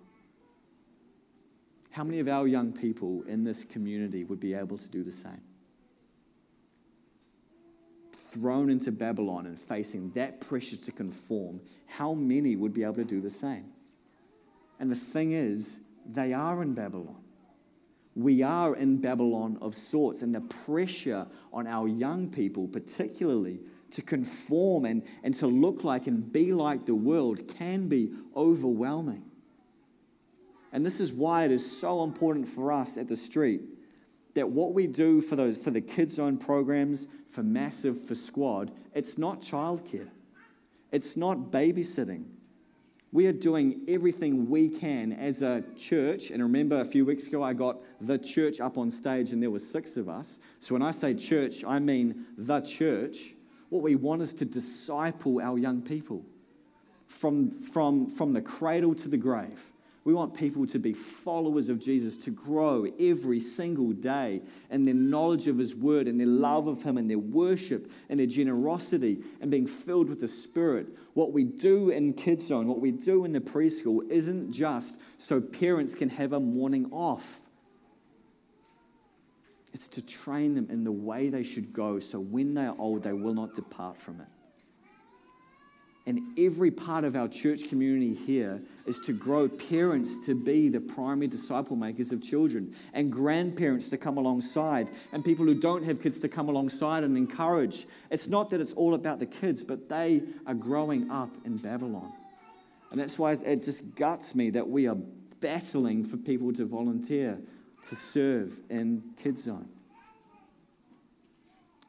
How 1.91 2.05
many 2.05 2.19
of 2.19 2.29
our 2.29 2.47
young 2.47 2.73
people 2.73 3.23
in 3.27 3.45
this 3.45 3.65
community 3.65 4.25
would 4.25 4.41
be 4.41 4.53
able 4.53 4.77
to 4.77 4.89
do 4.91 5.03
the 5.03 5.11
same? 5.11 5.41
Thrown 8.13 8.69
into 8.69 8.93
Babylon 8.93 9.47
and 9.47 9.59
facing 9.59 10.11
that 10.11 10.41
pressure 10.41 10.77
to 10.77 10.93
conform, 10.93 11.61
how 11.87 12.13
many 12.13 12.55
would 12.55 12.75
be 12.75 12.83
able 12.83 12.97
to 12.97 13.05
do 13.05 13.21
the 13.21 13.31
same? 13.31 13.67
And 14.79 14.91
the 14.91 14.97
thing 14.97 15.33
is, 15.33 15.79
they 16.15 16.33
are 16.33 16.63
in 16.63 16.75
Babylon 16.75 17.23
we 18.17 18.43
are 18.43 18.75
in 18.75 18.97
Babylon 18.97 19.59
of 19.61 19.75
sorts, 19.75 20.23
and 20.23 20.35
the 20.35 20.41
pressure 20.41 21.27
on 21.53 21.67
our 21.67 21.87
young 21.87 22.31
people, 22.31 22.67
particularly, 22.67 23.61
to 23.91 24.01
conform 24.01 24.87
and, 24.87 25.03
and 25.23 25.35
to 25.35 25.47
look 25.47 25.85
like 25.85 26.07
and 26.07 26.33
be 26.33 26.53
like 26.53 26.87
the 26.87 26.95
world 26.95 27.47
can 27.47 27.89
be 27.89 28.11
overwhelming. 28.35 29.23
And 30.73 30.85
this 30.85 30.99
is 30.99 31.13
why 31.13 31.45
it 31.45 31.53
is 31.53 31.79
so 31.79 32.03
important 32.03 32.49
for 32.49 32.73
us 32.73 32.97
at 32.97 33.07
the 33.07 33.17
street 33.17 33.61
that 34.35 34.49
what 34.49 34.73
we 34.73 34.87
do 34.87 35.21
for 35.21 35.37
those 35.37 35.63
for 35.63 35.71
the 35.71 35.81
kids 35.83 36.15
zone 36.15 36.39
programs, 36.39 37.09
for 37.29 37.43
massive, 37.43 38.03
for 38.03 38.15
squad, 38.15 38.73
it's 38.95 39.19
not 39.19 39.43
childcare. 39.43 40.09
It's 40.91 41.19
not 41.19 41.51
babysitting. 41.51 42.25
We 43.13 43.27
are 43.27 43.33
doing 43.33 43.83
everything 43.89 44.51
we 44.51 44.69
can 44.69 45.13
as 45.13 45.43
a 45.43 45.65
church. 45.77 46.31
And 46.31 46.43
remember, 46.43 46.81
a 46.81 46.85
few 46.85 47.05
weeks 47.05 47.27
ago, 47.27 47.43
I 47.43 47.53
got 47.53 47.79
the 48.01 48.19
church 48.19 48.61
up 48.61 48.77
on 48.77 48.91
stage 48.91 49.33
and 49.33 49.43
there 49.43 49.51
were 49.51 49.59
six 49.59 49.97
of 49.97 50.09
us. 50.09 50.39
So 50.59 50.75
when 50.75 50.83
I 50.83 50.91
say 50.91 51.15
church, 51.15 51.65
I 51.65 51.79
mean 51.79 52.27
the 52.37 52.61
church. 52.61 53.35
What 53.69 53.83
we 53.83 53.95
want 53.95 54.23
is 54.23 54.35
to 54.35 54.45
disciple 54.45 55.41
our 55.41 55.59
young 55.59 55.83
people 55.83 56.25
from, 57.07 57.63
from, 57.63 58.11
from 58.11 58.33
the 58.33 58.43
cradle 58.43 58.95
to 58.97 59.09
the 59.09 59.17
grave. 59.17 59.73
We 60.07 60.15
want 60.15 60.35
people 60.35 60.69
to 60.69 60.79
be 60.79 60.93
followers 60.93 61.69
of 61.69 61.81
Jesus, 61.81 62.17
to 62.19 62.31
grow 62.31 62.87
every 63.01 63.41
single 63.41 63.91
day 63.91 64.41
in 64.71 64.85
their 64.85 64.95
knowledge 64.95 65.49
of 65.49 65.59
His 65.59 65.75
Word 65.75 66.07
and 66.07 66.21
their 66.21 66.29
love 66.29 66.69
of 66.69 66.85
Him 66.85 66.97
and 66.97 67.11
their 67.11 67.19
worship 67.19 67.91
and 68.09 68.21
their 68.21 68.29
generosity 68.29 69.19
and 69.41 69.51
being 69.51 69.67
filled 69.67 70.09
with 70.09 70.21
the 70.21 70.29
Spirit. 70.29 70.87
What 71.15 71.33
we 71.33 71.43
do 71.43 71.91
in 71.91 72.13
Kids 72.13 72.47
Zone, 72.47 72.69
what 72.69 72.79
we 72.79 72.93
do 72.93 73.25
in 73.25 73.33
the 73.33 73.41
preschool, 73.41 74.09
isn't 74.09 74.53
just 74.53 75.01
so 75.19 75.41
parents 75.41 75.93
can 75.93 76.11
have 76.11 76.33
a 76.33 76.39
morning 76.39 76.87
off. 76.93 77.41
It's 79.73 79.89
to 79.89 80.07
train 80.07 80.55
them 80.55 80.69
in 80.71 80.85
the 80.85 80.93
way 80.93 81.31
they 81.31 81.43
should 81.43 81.73
go 81.73 81.99
so 81.99 82.21
when 82.21 82.55
they 82.55 82.67
are 82.67 82.77
old, 82.79 83.03
they 83.03 83.13
will 83.13 83.35
not 83.35 83.57
depart 83.57 83.97
from 83.97 84.21
it. 84.21 84.29
And 86.07 86.21
every 86.39 86.71
part 86.71 87.03
of 87.03 87.17
our 87.17 87.27
church 87.27 87.69
community 87.69 88.15
here 88.15 88.63
is 88.87 89.01
to 89.01 89.13
grow 89.13 89.49
parents 89.49 90.25
to 90.27 90.37
be 90.37 90.69
the 90.69 90.81
primary 90.81 91.27
disciple 91.27 91.75
makers 91.75 92.13
of 92.13 92.23
children, 92.23 92.73
and 92.95 93.11
grandparents 93.11 93.89
to 93.91 93.99
come 93.99 94.17
alongside, 94.17 94.89
and 95.13 95.25
people 95.25 95.45
who 95.45 95.55
don't 95.55 95.83
have 95.83 96.01
kids 96.01 96.21
to 96.21 96.29
come 96.29 96.49
alongside 96.49 97.03
and 97.03 97.17
encourage. 97.17 97.87
It's 98.11 98.29
not 98.29 98.51
that 98.51 98.61
it's 98.61 98.73
all 98.75 98.95
about 98.95 99.19
the 99.19 99.27
kids, 99.27 99.65
but 99.65 99.89
they 99.89 100.23
are 100.47 100.55
growing 100.55 101.11
up 101.11 101.31
in 101.45 101.57
Babylon. 101.57 102.13
And 102.93 103.01
that's 103.01 103.19
why 103.19 103.33
it 103.33 103.65
just 103.65 103.97
guts 103.97 104.37
me 104.37 104.51
that 104.51 104.69
we 104.69 104.87
are 104.87 104.97
battling 105.41 106.05
for 106.05 106.17
people 106.17 106.53
to 106.53 106.65
volunteer 106.65 107.41
to 107.89 107.95
serve 107.97 108.61
in 108.71 109.03
Kids 109.17 109.43
Zone. 109.43 109.69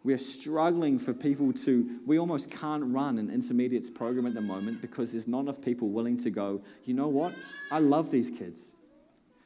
We 0.08 0.14
are 0.14 0.18
struggling 0.18 1.00
for 1.00 1.14
people 1.14 1.52
to, 1.66 2.00
we 2.06 2.18
almost 2.18 2.50
can't 2.50 2.94
run 2.94 3.18
an 3.18 3.30
intermediates 3.30 3.90
program 3.90 4.26
at 4.26 4.34
the 4.34 4.40
moment 4.40 4.82
because 4.82 5.12
there's 5.12 5.28
not 5.28 5.42
enough 5.42 5.62
people 5.62 5.90
willing 5.90 6.18
to 6.20 6.30
go, 6.30 6.62
you 6.86 6.94
know 6.94 7.10
what? 7.10 7.36
I 7.70 7.80
love 7.80 8.10
these 8.10 8.30
kids. 8.30 8.62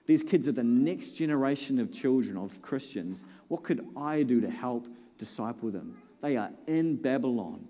These 0.05 0.21
kids 0.21 0.47
are 0.47 0.51
the 0.51 0.63
next 0.63 1.13
generation 1.13 1.79
of 1.79 1.91
children, 1.91 2.37
of 2.37 2.61
Christians. 2.61 3.23
What 3.47 3.63
could 3.63 3.87
I 3.97 4.21
do 4.21 4.39
to 4.39 4.51
help 4.51 4.85
disciple 5.17 5.71
them? 5.71 5.97
They 6.21 6.37
are 6.37 6.51
in 6.67 6.97
Babylon. 6.97 7.67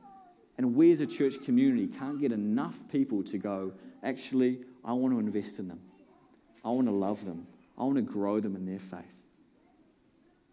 And 0.57 0.75
we 0.75 0.91
as 0.91 0.99
a 0.99 1.07
church 1.07 1.35
community 1.45 1.87
can't 1.87 2.19
get 2.19 2.33
enough 2.33 2.77
people 2.91 3.23
to 3.23 3.37
go, 3.37 3.71
actually, 4.03 4.65
I 4.83 4.91
want 4.91 5.13
to 5.13 5.19
invest 5.19 5.59
in 5.59 5.69
them. 5.69 5.79
I 6.65 6.67
want 6.71 6.87
to 6.87 6.93
love 6.93 7.23
them. 7.23 7.47
I 7.77 7.85
want 7.85 7.95
to 7.95 8.01
grow 8.01 8.41
them 8.41 8.57
in 8.57 8.65
their 8.65 8.79
faith. 8.79 9.20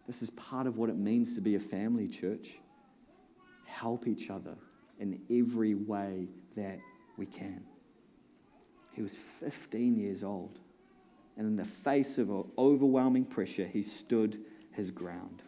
This 0.09 0.23
is 0.23 0.31
part 0.31 0.65
of 0.65 0.77
what 0.79 0.89
it 0.89 0.97
means 0.97 1.35
to 1.35 1.41
be 1.41 1.53
a 1.53 1.59
family 1.59 2.07
church. 2.07 2.47
Help 3.65 4.07
each 4.07 4.31
other 4.31 4.55
in 4.99 5.21
every 5.29 5.75
way 5.75 6.27
that 6.55 6.79
we 7.15 7.27
can. 7.27 7.63
He 8.91 9.03
was 9.03 9.13
15 9.13 9.95
years 9.95 10.23
old, 10.23 10.57
and 11.37 11.45
in 11.45 11.55
the 11.55 11.63
face 11.63 12.17
of 12.17 12.31
overwhelming 12.57 13.25
pressure, 13.25 13.67
he 13.67 13.83
stood 13.83 14.39
his 14.71 14.89
ground. 14.89 15.43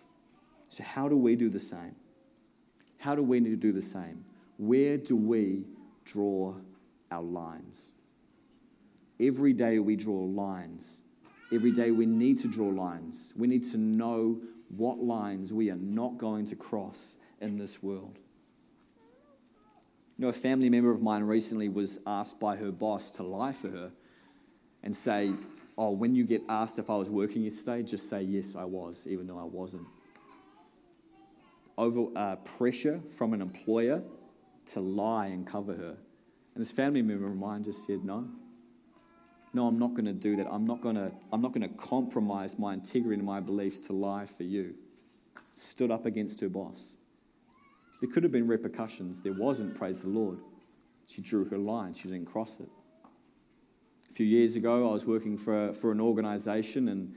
So, 0.69 0.83
how 0.83 1.09
do 1.09 1.17
we 1.17 1.35
do 1.35 1.49
the 1.49 1.57
same? 1.57 1.95
How 2.99 3.15
do 3.15 3.23
we 3.23 3.39
need 3.39 3.49
to 3.49 3.55
do 3.55 3.71
the 3.73 3.81
same? 3.81 4.23
Where 4.57 4.95
do 4.95 5.15
we 5.15 5.65
draw 6.05 6.53
our 7.11 7.21
lines. 7.23 7.93
Every 9.19 9.53
day 9.53 9.79
we 9.79 9.95
draw 9.95 10.23
lines. 10.23 11.01
Every 11.51 11.71
day 11.71 11.91
we 11.91 12.05
need 12.05 12.39
to 12.39 12.47
draw 12.47 12.69
lines. 12.69 13.33
We 13.35 13.47
need 13.47 13.63
to 13.71 13.77
know 13.77 14.39
what 14.77 14.99
lines 14.99 15.51
we 15.51 15.69
are 15.69 15.77
not 15.77 16.17
going 16.17 16.45
to 16.45 16.55
cross 16.55 17.15
in 17.39 17.57
this 17.57 17.81
world. 17.81 18.17
You 20.17 20.25
know, 20.25 20.29
a 20.29 20.33
family 20.33 20.69
member 20.69 20.91
of 20.91 21.01
mine 21.01 21.23
recently 21.23 21.67
was 21.67 21.99
asked 22.05 22.39
by 22.39 22.55
her 22.57 22.71
boss 22.71 23.09
to 23.11 23.23
lie 23.23 23.53
for 23.53 23.69
her 23.69 23.91
and 24.83 24.95
say, 24.95 25.33
Oh, 25.77 25.91
when 25.91 26.15
you 26.15 26.25
get 26.25 26.41
asked 26.47 26.77
if 26.77 26.89
I 26.89 26.95
was 26.95 27.09
working 27.09 27.43
yesterday, 27.43 27.81
just 27.83 28.09
say, 28.09 28.21
Yes, 28.21 28.55
I 28.55 28.65
was, 28.65 29.07
even 29.07 29.27
though 29.27 29.39
I 29.39 29.45
wasn't. 29.45 29.87
Over 31.77 32.07
uh, 32.15 32.35
pressure 32.35 33.01
from 33.17 33.33
an 33.33 33.41
employer 33.41 34.03
to 34.73 34.79
lie 34.79 35.27
and 35.27 35.47
cover 35.47 35.73
her. 35.73 35.97
And 36.53 36.63
this 36.63 36.71
family 36.71 37.01
member 37.01 37.27
of 37.27 37.35
mine 37.35 37.63
just 37.63 37.87
said, 37.87 38.03
No. 38.03 38.27
No, 39.53 39.67
I'm 39.67 39.77
not 39.77 39.91
going 39.91 40.05
to 40.05 40.13
do 40.13 40.37
that. 40.37 40.47
I'm 40.49 40.65
not 40.65 40.81
going 40.81 40.95
to, 40.95 41.11
I'm 41.31 41.41
not 41.41 41.53
going 41.53 41.67
to 41.67 41.75
compromise 41.75 42.57
my 42.57 42.73
integrity 42.73 43.15
and 43.15 43.25
my 43.25 43.39
beliefs 43.39 43.79
to 43.87 43.93
lie 43.93 44.25
for 44.25 44.43
you. 44.43 44.75
Stood 45.53 45.91
up 45.91 46.05
against 46.05 46.39
her 46.41 46.49
boss. 46.49 46.95
There 47.99 48.09
could 48.09 48.23
have 48.23 48.31
been 48.31 48.47
repercussions. 48.47 49.21
There 49.21 49.33
wasn't, 49.33 49.77
praise 49.77 50.01
the 50.01 50.09
Lord. 50.09 50.39
She 51.07 51.21
drew 51.21 51.45
her 51.45 51.57
line, 51.57 51.93
she 51.93 52.03
didn't 52.07 52.25
cross 52.25 52.59
it. 52.59 52.69
A 54.09 54.13
few 54.13 54.25
years 54.25 54.55
ago, 54.55 54.89
I 54.89 54.93
was 54.93 55.05
working 55.05 55.37
for, 55.37 55.73
for 55.73 55.91
an 55.91 55.99
organization, 55.99 56.87
and 56.87 57.15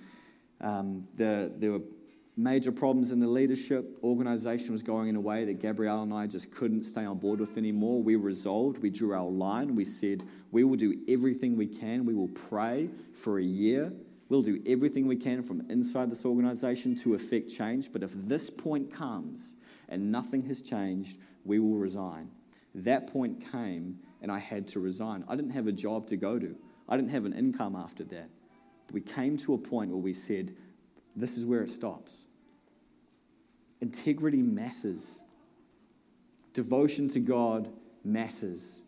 um, 0.60 1.08
the, 1.16 1.52
there 1.56 1.72
were 1.72 1.80
major 2.36 2.72
problems 2.72 3.12
in 3.12 3.20
the 3.20 3.28
leadership. 3.28 3.98
Organization 4.02 4.72
was 4.72 4.82
going 4.82 5.08
in 5.08 5.16
a 5.16 5.20
way 5.20 5.44
that 5.44 5.60
Gabrielle 5.60 6.02
and 6.02 6.12
I 6.12 6.26
just 6.26 6.50
couldn't 6.50 6.82
stay 6.82 7.04
on 7.04 7.18
board 7.18 7.40
with 7.40 7.56
anymore. 7.56 8.02
We 8.02 8.16
resolved, 8.16 8.82
we 8.82 8.90
drew 8.90 9.12
our 9.14 9.28
line, 9.28 9.76
we 9.76 9.84
said, 9.84 10.22
we 10.50 10.64
will 10.64 10.76
do 10.76 11.00
everything 11.08 11.56
we 11.56 11.66
can. 11.66 12.04
We 12.04 12.14
will 12.14 12.28
pray 12.28 12.90
for 13.12 13.38
a 13.38 13.44
year. 13.44 13.92
We'll 14.28 14.42
do 14.42 14.62
everything 14.66 15.06
we 15.06 15.16
can 15.16 15.42
from 15.42 15.68
inside 15.70 16.10
this 16.10 16.24
organization 16.24 16.96
to 17.00 17.14
effect 17.14 17.50
change. 17.50 17.92
But 17.92 18.02
if 18.02 18.10
this 18.14 18.50
point 18.50 18.92
comes 18.92 19.54
and 19.88 20.10
nothing 20.10 20.42
has 20.42 20.62
changed, 20.62 21.18
we 21.44 21.58
will 21.58 21.78
resign. 21.78 22.30
That 22.74 23.12
point 23.12 23.44
came 23.52 23.98
and 24.22 24.32
I 24.32 24.38
had 24.38 24.66
to 24.68 24.80
resign. 24.80 25.24
I 25.28 25.36
didn't 25.36 25.52
have 25.52 25.66
a 25.66 25.72
job 25.72 26.06
to 26.08 26.16
go 26.16 26.38
to, 26.38 26.56
I 26.88 26.96
didn't 26.96 27.10
have 27.10 27.24
an 27.24 27.32
income 27.32 27.76
after 27.76 28.04
that. 28.04 28.30
We 28.92 29.00
came 29.00 29.38
to 29.38 29.54
a 29.54 29.58
point 29.58 29.90
where 29.90 29.98
we 29.98 30.12
said, 30.12 30.54
this 31.16 31.36
is 31.36 31.44
where 31.44 31.62
it 31.62 31.70
stops. 31.70 32.23
Integrity 33.80 34.42
matters. 34.42 35.22
Devotion 36.52 37.08
to 37.10 37.20
God 37.20 37.68
matters. 38.04 38.82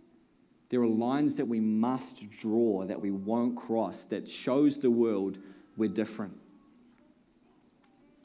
There 0.70 0.80
are 0.82 0.86
lines 0.86 1.36
that 1.36 1.46
we 1.46 1.60
must 1.60 2.28
draw 2.40 2.84
that 2.84 3.00
we 3.00 3.10
won't 3.10 3.56
cross 3.56 4.04
that 4.06 4.28
shows 4.28 4.80
the 4.80 4.90
world 4.90 5.38
we're 5.76 5.88
different 5.88 6.38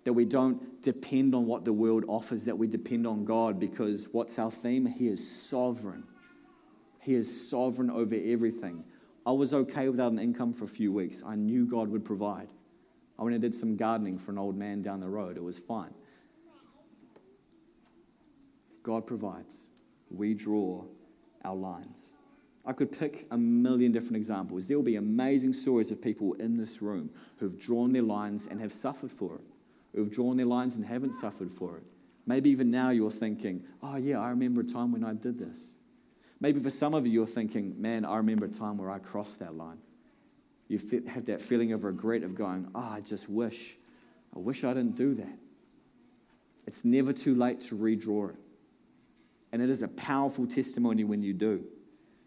that 0.04 0.14
we 0.14 0.26
don't 0.26 0.82
depend 0.82 1.36
on 1.36 1.46
what 1.46 1.66
the 1.66 1.74
world 1.74 2.04
offers, 2.08 2.46
that 2.46 2.58
we 2.58 2.68
depend 2.68 3.06
on 3.06 3.24
God 3.26 3.60
because 3.60 4.08
what's 4.12 4.40
our 4.40 4.52
theme? 4.52 4.86
He 4.86 5.08
is 5.08 5.50
sovereign. 5.50 6.04
He 7.00 7.14
is 7.14 7.50
sovereign 7.50 7.90
over 7.90 8.16
everything. 8.16 8.84
I 9.26 9.32
was 9.32 9.54
okay 9.54 9.90
without 9.90 10.12
an 10.12 10.20
income 10.20 10.54
for 10.54 10.66
a 10.66 10.68
few 10.68 10.92
weeks. 10.92 11.22
I 11.26 11.36
knew 11.36 11.66
God 11.66 11.90
would 11.90 12.04
provide. 12.04 12.50
I 13.20 13.24
went 13.24 13.36
and 13.36 13.42
did 13.42 13.54
some 13.54 13.76
gardening 13.76 14.18
for 14.18 14.32
an 14.32 14.40
old 14.40 14.58
man 14.58 14.82
down 14.82 15.00
the 15.00 15.10
road. 15.10 15.38
It 15.38 15.44
was 15.44 15.58
fine. 15.58 15.94
God 18.84 19.06
provides. 19.06 19.68
We 20.10 20.34
draw 20.34 20.86
our 21.44 21.56
lines. 21.56 22.10
I 22.66 22.74
could 22.74 22.98
pick 22.98 23.26
a 23.32 23.38
million 23.38 23.92
different 23.92 24.18
examples. 24.18 24.68
There 24.68 24.78
will 24.78 24.84
be 24.84 24.96
amazing 24.96 25.54
stories 25.54 25.90
of 25.92 26.02
people 26.02 26.34
in 26.34 26.58
this 26.58 26.82
room 26.82 27.10
who've 27.38 27.58
drawn 27.60 27.92
their 27.94 28.04
lines 28.04 28.48
and 28.48 28.60
have 28.62 28.72
suffered 28.72 29.12
for 29.12 29.36
it 29.36 29.42
who've 29.94 30.12
drawn 30.12 30.38
their 30.38 30.46
lines 30.46 30.78
and 30.78 30.86
haven't 30.86 31.14
suffered 31.14 31.52
for 31.52 31.78
it. 31.78 31.84
Maybe 32.26 32.50
even 32.50 32.72
now 32.72 32.92
you're 32.92 33.12
thinking, 33.12 33.64
oh, 33.82 33.98
yeah, 33.98 34.20
I 34.20 34.30
remember 34.30 34.62
a 34.62 34.66
time 34.66 34.92
when 34.92 35.04
I 35.04 35.14
did 35.14 35.40
this. 35.40 35.76
Maybe 36.40 36.60
for 36.60 36.70
some 36.70 36.94
of 36.94 37.06
you, 37.06 37.14
you're 37.14 37.28
thinking, 37.28 37.82
man, 37.82 38.06
I 38.06 38.18
remember 38.18 38.46
a 38.46 38.50
time 38.50 38.78
where 38.78 38.90
I 38.90 39.00
crossed 39.00 39.40
that 39.40 39.56
line. 39.56 39.80
You 40.68 40.80
have 41.08 41.26
that 41.26 41.42
feeling 41.42 41.74
of 41.74 41.84
regret 41.84 42.24
of 42.24 42.36
going, 42.36 42.70
oh, 42.74 42.80
I 42.80 43.02
just 43.02 43.30
wish, 43.30 43.76
I 44.36 44.40
wish 44.40 44.64
I 44.64 44.74
didn't 44.74 44.96
do 44.96 45.14
that. 45.16 45.38
It's 46.66 46.86
never 46.86 47.12
too 47.12 47.36
late 47.36 47.60
to 47.62 47.76
redraw 47.76 48.30
it. 48.30 48.36
And 49.52 49.62
it 49.62 49.70
is 49.70 49.84
a 49.84 49.88
powerful 49.88 50.48
testimony 50.48 51.04
when 51.04 51.22
you 51.22 51.34
do. 51.34 51.66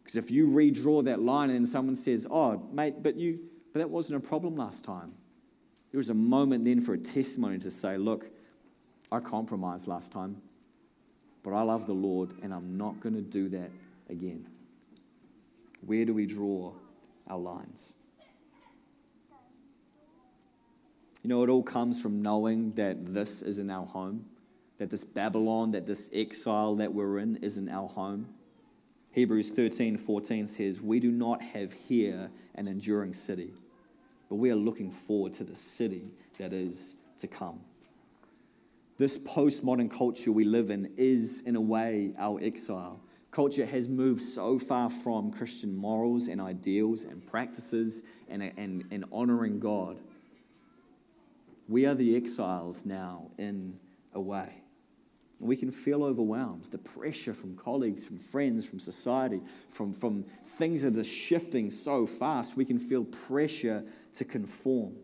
Because 0.02 0.16
if 0.16 0.30
you 0.30 0.48
redraw 0.48 1.04
that 1.04 1.20
line 1.20 1.50
and 1.50 1.68
someone 1.68 1.96
says, 1.96 2.26
oh, 2.30 2.68
mate, 2.72 3.02
but 3.02 3.16
you, 3.16 3.38
but 3.72 3.78
that 3.78 3.90
wasn't 3.90 4.22
a 4.22 4.26
problem 4.26 4.56
last 4.56 4.84
time. 4.84 5.14
There 5.90 5.98
was 5.98 6.10
a 6.10 6.14
moment 6.14 6.64
then 6.64 6.80
for 6.80 6.94
a 6.94 6.98
testimony 6.98 7.58
to 7.60 7.70
say, 7.70 7.96
look, 7.96 8.26
I 9.10 9.20
compromised 9.20 9.86
last 9.86 10.12
time, 10.12 10.42
but 11.42 11.54
I 11.54 11.62
love 11.62 11.86
the 11.86 11.94
Lord 11.94 12.30
and 12.42 12.52
I'm 12.52 12.76
not 12.76 13.00
going 13.00 13.14
to 13.14 13.22
do 13.22 13.48
that 13.50 13.70
again. 14.10 14.46
Where 15.80 16.04
do 16.04 16.12
we 16.12 16.26
draw 16.26 16.72
our 17.28 17.38
lines? 17.38 17.94
You 21.22 21.30
know, 21.30 21.42
it 21.42 21.48
all 21.48 21.62
comes 21.62 22.02
from 22.02 22.20
knowing 22.20 22.72
that 22.72 23.06
this 23.06 23.40
isn't 23.40 23.70
our 23.70 23.86
home, 23.86 24.26
that 24.78 24.90
this 24.90 25.04
Babylon, 25.04 25.72
that 25.72 25.86
this 25.86 26.10
exile 26.12 26.74
that 26.76 26.92
we're 26.92 27.18
in 27.18 27.36
isn't 27.36 27.68
our 27.68 27.88
home. 27.88 28.28
Hebrews 29.12 29.50
13 29.50 29.96
14 29.96 30.46
says, 30.46 30.80
We 30.80 31.00
do 31.00 31.10
not 31.10 31.42
have 31.42 31.72
here 31.72 32.30
an 32.54 32.68
enduring 32.68 33.12
city 33.12 33.52
but 34.28 34.36
we 34.36 34.50
are 34.50 34.56
looking 34.56 34.90
forward 34.90 35.32
to 35.34 35.44
the 35.44 35.54
city 35.54 36.10
that 36.38 36.52
is 36.52 36.94
to 37.18 37.26
come. 37.28 37.60
This 38.98 39.18
postmodern 39.18 39.90
culture 39.90 40.32
we 40.32 40.44
live 40.44 40.70
in 40.70 40.92
is, 40.96 41.42
in 41.46 41.56
a 41.56 41.60
way, 41.60 42.12
our 42.18 42.40
exile. 42.42 43.00
Culture 43.30 43.66
has 43.66 43.88
moved 43.88 44.22
so 44.22 44.58
far 44.58 44.90
from 44.90 45.32
Christian 45.32 45.76
morals 45.76 46.28
and 46.28 46.40
ideals 46.40 47.04
and 47.04 47.24
practices 47.26 48.02
and, 48.28 48.42
and, 48.56 48.84
and 48.90 49.04
honoring 49.12 49.58
God. 49.58 49.98
We 51.68 51.86
are 51.86 51.94
the 51.94 52.16
exiles 52.16 52.84
now, 52.84 53.30
in 53.38 53.78
a 54.12 54.20
way. 54.20 54.63
We 55.40 55.56
can 55.56 55.70
feel 55.70 56.04
overwhelmed. 56.04 56.66
The 56.66 56.78
pressure 56.78 57.34
from 57.34 57.56
colleagues, 57.56 58.04
from 58.04 58.18
friends, 58.18 58.64
from 58.64 58.78
society, 58.78 59.40
from, 59.68 59.92
from 59.92 60.24
things 60.44 60.82
that 60.82 60.96
are 60.96 61.04
shifting 61.04 61.70
so 61.70 62.06
fast, 62.06 62.56
we 62.56 62.64
can 62.64 62.78
feel 62.78 63.04
pressure 63.04 63.84
to 64.14 64.24
conform. 64.24 64.94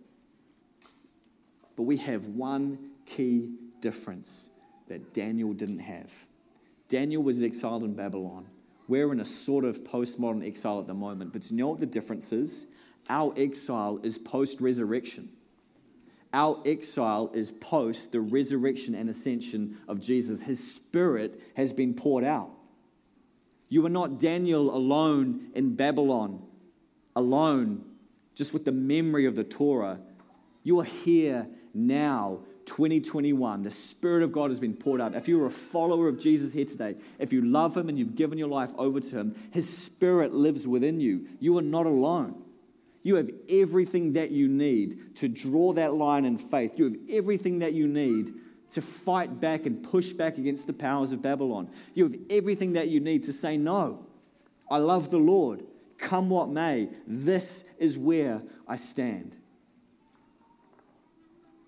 But 1.76 1.82
we 1.82 1.96
have 1.98 2.26
one 2.26 2.90
key 3.06 3.50
difference 3.80 4.48
that 4.88 5.14
Daniel 5.14 5.52
didn't 5.52 5.80
have. 5.80 6.12
Daniel 6.88 7.22
was 7.22 7.42
exiled 7.42 7.84
in 7.84 7.94
Babylon. 7.94 8.46
We're 8.88 9.12
in 9.12 9.20
a 9.20 9.24
sort 9.24 9.64
of 9.64 9.84
postmodern 9.84 10.44
exile 10.44 10.80
at 10.80 10.86
the 10.86 10.94
moment, 10.94 11.32
but 11.32 11.42
do 11.42 11.48
you 11.50 11.56
know 11.56 11.68
what 11.68 11.80
the 11.80 11.86
difference 11.86 12.32
is? 12.32 12.66
Our 13.08 13.32
exile 13.36 14.00
is 14.02 14.18
post 14.18 14.60
resurrection. 14.60 15.30
Our 16.32 16.62
exile 16.64 17.30
is 17.34 17.50
post 17.50 18.12
the 18.12 18.20
resurrection 18.20 18.94
and 18.94 19.08
ascension 19.08 19.78
of 19.88 20.00
Jesus. 20.00 20.42
His 20.42 20.74
spirit 20.74 21.40
has 21.56 21.72
been 21.72 21.94
poured 21.94 22.24
out. 22.24 22.50
You 23.68 23.84
are 23.86 23.90
not 23.90 24.18
Daniel 24.18 24.74
alone 24.74 25.50
in 25.54 25.74
Babylon, 25.74 26.42
alone, 27.16 27.84
just 28.34 28.52
with 28.52 28.64
the 28.64 28.72
memory 28.72 29.26
of 29.26 29.36
the 29.36 29.44
Torah. 29.44 30.00
You 30.62 30.80
are 30.80 30.84
here 30.84 31.48
now, 31.74 32.40
2021. 32.66 33.62
The 33.62 33.70
Spirit 33.70 34.22
of 34.22 34.32
God 34.32 34.50
has 34.50 34.60
been 34.60 34.74
poured 34.74 35.00
out. 35.00 35.14
If 35.14 35.26
you're 35.26 35.46
a 35.46 35.50
follower 35.50 36.08
of 36.08 36.20
Jesus 36.20 36.52
here 36.52 36.64
today, 36.64 36.96
if 37.18 37.32
you 37.32 37.42
love 37.42 37.76
Him 37.76 37.88
and 37.88 37.98
you've 37.98 38.14
given 38.14 38.38
your 38.38 38.48
life 38.48 38.72
over 38.76 39.00
to 39.00 39.18
Him, 39.18 39.34
His 39.52 39.68
Spirit 39.68 40.32
lives 40.32 40.66
within 40.66 41.00
you. 41.00 41.28
You 41.40 41.58
are 41.58 41.62
not 41.62 41.86
alone. 41.86 42.42
You 43.02 43.16
have 43.16 43.30
everything 43.48 44.12
that 44.14 44.30
you 44.30 44.48
need 44.48 45.16
to 45.16 45.28
draw 45.28 45.72
that 45.72 45.94
line 45.94 46.24
in 46.24 46.36
faith. 46.36 46.78
You 46.78 46.84
have 46.84 46.96
everything 47.08 47.60
that 47.60 47.72
you 47.72 47.88
need 47.88 48.34
to 48.72 48.80
fight 48.80 49.40
back 49.40 49.66
and 49.66 49.82
push 49.82 50.10
back 50.10 50.38
against 50.38 50.66
the 50.66 50.72
powers 50.72 51.12
of 51.12 51.22
Babylon. 51.22 51.70
You 51.94 52.04
have 52.04 52.16
everything 52.28 52.74
that 52.74 52.88
you 52.88 53.00
need 53.00 53.22
to 53.24 53.32
say, 53.32 53.56
No, 53.56 54.06
I 54.70 54.78
love 54.78 55.10
the 55.10 55.18
Lord. 55.18 55.64
Come 55.98 56.30
what 56.30 56.48
may, 56.48 56.88
this 57.06 57.64
is 57.78 57.98
where 57.98 58.42
I 58.66 58.76
stand. 58.76 59.36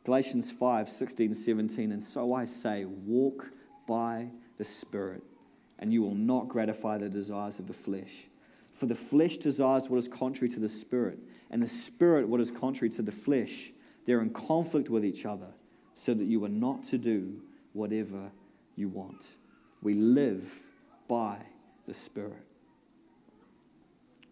Galatians 0.04 0.50
5 0.50 0.88
16, 0.88 1.34
17. 1.34 1.92
And 1.92 2.02
so 2.02 2.32
I 2.34 2.44
say, 2.44 2.84
walk 2.84 3.50
by 3.86 4.28
the 4.58 4.64
Spirit, 4.64 5.22
and 5.78 5.92
you 5.92 6.02
will 6.02 6.14
not 6.14 6.48
gratify 6.48 6.98
the 6.98 7.08
desires 7.08 7.58
of 7.58 7.68
the 7.68 7.74
flesh. 7.74 8.26
For 8.82 8.86
the 8.86 8.96
flesh 8.96 9.36
desires 9.36 9.88
what 9.88 9.98
is 9.98 10.08
contrary 10.08 10.48
to 10.48 10.58
the 10.58 10.68
spirit, 10.68 11.16
and 11.52 11.62
the 11.62 11.68
spirit 11.68 12.28
what 12.28 12.40
is 12.40 12.50
contrary 12.50 12.90
to 12.94 13.02
the 13.02 13.12
flesh. 13.12 13.70
They're 14.06 14.20
in 14.20 14.30
conflict 14.30 14.90
with 14.90 15.04
each 15.04 15.24
other, 15.24 15.46
so 15.94 16.14
that 16.14 16.24
you 16.24 16.44
are 16.44 16.48
not 16.48 16.82
to 16.88 16.98
do 16.98 17.42
whatever 17.74 18.32
you 18.74 18.88
want. 18.88 19.24
We 19.82 19.94
live 19.94 20.52
by 21.06 21.36
the 21.86 21.94
Spirit. 21.94 22.42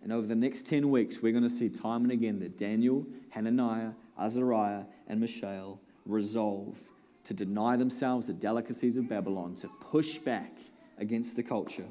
And 0.02 0.12
over 0.12 0.26
the 0.26 0.34
next 0.34 0.66
10 0.66 0.90
weeks, 0.90 1.22
we're 1.22 1.30
going 1.30 1.44
to 1.44 1.48
see 1.48 1.68
time 1.68 2.02
and 2.02 2.10
again 2.10 2.40
that 2.40 2.58
Daniel, 2.58 3.06
Hananiah, 3.28 3.92
Azariah, 4.18 4.82
and 5.06 5.20
Mishael 5.20 5.80
resolve 6.04 6.76
to 7.22 7.34
deny 7.34 7.76
themselves 7.76 8.26
the 8.26 8.32
delicacies 8.32 8.96
of 8.96 9.08
Babylon, 9.08 9.54
to 9.60 9.68
push 9.80 10.18
back 10.18 10.50
against 10.98 11.36
the 11.36 11.44
culture, 11.44 11.86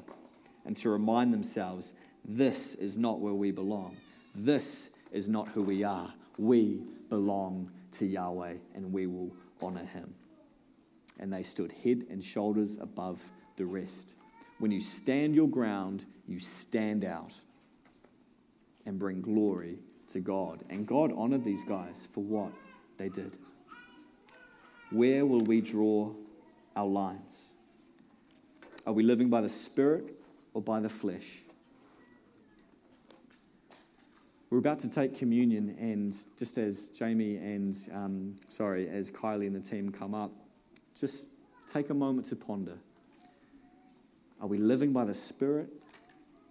and 0.66 0.76
to 0.76 0.90
remind 0.90 1.32
themselves 1.32 1.94
this 2.24 2.74
is 2.74 2.96
not 2.96 3.20
where 3.20 3.34
we 3.34 3.50
belong. 3.50 3.96
This 4.34 4.90
is 5.12 5.28
not 5.28 5.48
who 5.48 5.62
we 5.62 5.84
are. 5.84 6.12
We 6.38 6.82
belong 7.08 7.70
to 7.98 8.06
Yahweh, 8.06 8.54
and 8.74 8.92
we 8.92 9.06
will 9.06 9.32
honor 9.60 9.84
him. 9.84 10.14
And 11.18 11.32
they 11.32 11.42
stood 11.42 11.72
head 11.84 12.06
and 12.08 12.22
shoulders 12.22 12.78
above 12.80 13.22
the 13.56 13.66
rest. 13.66 14.14
When 14.58 14.70
you 14.70 14.80
stand 14.80 15.34
your 15.34 15.48
ground, 15.48 16.04
you 16.26 16.38
stand 16.38 17.04
out 17.04 17.34
and 18.86 18.98
bring 18.98 19.20
glory 19.20 19.78
to 20.12 20.20
God. 20.20 20.62
And 20.70 20.86
God 20.86 21.12
honored 21.16 21.44
these 21.44 21.64
guys 21.64 22.06
for 22.10 22.22
what 22.22 22.52
they 22.96 23.08
did. 23.08 23.36
Where 24.90 25.24
will 25.24 25.42
we 25.42 25.60
draw 25.60 26.12
our 26.74 26.86
lines? 26.86 27.48
Are 28.86 28.92
we 28.92 29.02
living 29.02 29.28
by 29.28 29.40
the 29.40 29.48
Spirit 29.48 30.14
or 30.54 30.62
by 30.62 30.80
the 30.80 30.88
flesh? 30.88 31.26
We're 34.50 34.58
about 34.58 34.80
to 34.80 34.92
take 34.92 35.16
communion, 35.16 35.76
and 35.78 36.12
just 36.36 36.58
as 36.58 36.88
Jamie 36.90 37.36
and, 37.36 37.76
um, 37.92 38.36
sorry, 38.48 38.88
as 38.88 39.08
Kylie 39.08 39.46
and 39.46 39.54
the 39.54 39.60
team 39.60 39.92
come 39.92 40.12
up, 40.12 40.32
just 40.98 41.26
take 41.72 41.88
a 41.90 41.94
moment 41.94 42.26
to 42.30 42.36
ponder. 42.36 42.78
Are 44.40 44.48
we 44.48 44.58
living 44.58 44.92
by 44.92 45.04
the 45.04 45.14
Spirit 45.14 45.68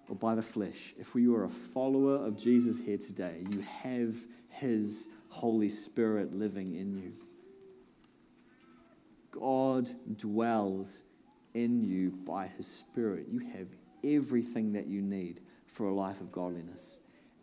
or 0.08 0.16
by 0.16 0.34
the 0.34 0.42
flesh? 0.42 0.94
If 0.98 1.14
you 1.14 1.36
are 1.36 1.44
a 1.44 1.50
follower 1.50 2.16
of 2.26 2.38
Jesus 2.38 2.80
here 2.80 2.98
today, 2.98 3.44
you 3.50 3.66
have 3.82 4.16
His 4.48 5.08
Holy 5.28 5.68
Spirit 5.68 6.34
living 6.34 6.76
in 6.76 6.96
you. 6.96 7.12
God 9.32 9.90
dwells 10.16 11.02
in 11.54 11.84
you 11.84 12.12
by 12.12 12.48
His 12.48 12.66
Spirit. 12.66 13.26
You 13.30 13.40
have 13.40 13.68
everything 14.06 14.72
that 14.72 14.88
you 14.88 15.02
need 15.02 15.42
for 15.68 15.88
a 15.88 15.94
life 15.94 16.22
of 16.22 16.32
godliness, 16.32 16.99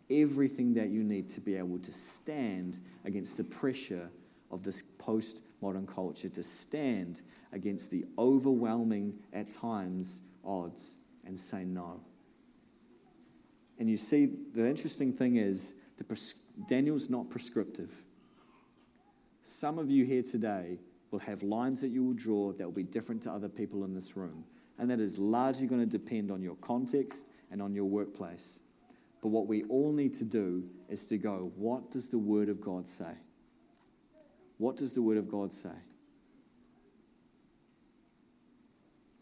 everything 0.09 0.73
that 0.75 0.89
you 0.89 1.03
need 1.03 1.29
to 1.31 1.41
be 1.41 1.55
able 1.55 1.79
to 1.79 1.91
stand 1.91 2.79
against 3.05 3.37
the 3.37 3.43
pressure 3.43 4.09
of 4.51 4.63
this 4.63 4.83
postmodern 4.97 5.87
culture, 5.87 6.29
to 6.29 6.43
stand 6.43 7.21
against 7.51 7.91
the 7.91 8.05
overwhelming, 8.17 9.13
at 9.33 9.51
times, 9.51 10.19
odds 10.43 10.95
and 11.25 11.37
say 11.37 11.63
no. 11.63 11.99
And 13.77 13.89
you 13.89 13.97
see, 13.97 14.25
the 14.55 14.67
interesting 14.67 15.13
thing 15.13 15.35
is, 15.35 15.73
pres- 16.07 16.33
Daniel's 16.67 17.09
not 17.09 17.29
prescriptive. 17.29 17.91
Some 19.43 19.77
of 19.77 19.91
you 19.91 20.05
here 20.05 20.23
today 20.23 20.79
will 21.11 21.19
have 21.19 21.43
lines 21.43 21.81
that 21.81 21.89
you 21.89 22.03
will 22.03 22.13
draw 22.13 22.53
that 22.53 22.63
will 22.63 22.71
be 22.71 22.83
different 22.83 23.21
to 23.23 23.31
other 23.31 23.49
people 23.49 23.83
in 23.83 23.93
this 23.93 24.17
room. 24.17 24.45
And 24.79 24.89
that 24.89 24.99
is 24.99 25.17
largely 25.17 25.67
going 25.67 25.81
to 25.81 25.97
depend 25.97 26.31
on 26.31 26.41
your 26.41 26.55
context 26.55 27.27
and 27.51 27.61
on 27.61 27.73
your 27.73 27.85
workplace. 27.85 28.59
But 29.21 29.29
what 29.29 29.47
we 29.47 29.63
all 29.65 29.91
need 29.91 30.13
to 30.15 30.25
do 30.25 30.69
is 30.89 31.05
to 31.05 31.17
go, 31.17 31.51
what 31.55 31.91
does 31.91 32.09
the 32.09 32.19
Word 32.19 32.49
of 32.49 32.61
God 32.61 32.87
say? 32.87 33.13
What 34.57 34.77
does 34.77 34.91
the 34.91 35.01
Word 35.01 35.17
of 35.17 35.29
God 35.29 35.51
say? 35.51 35.69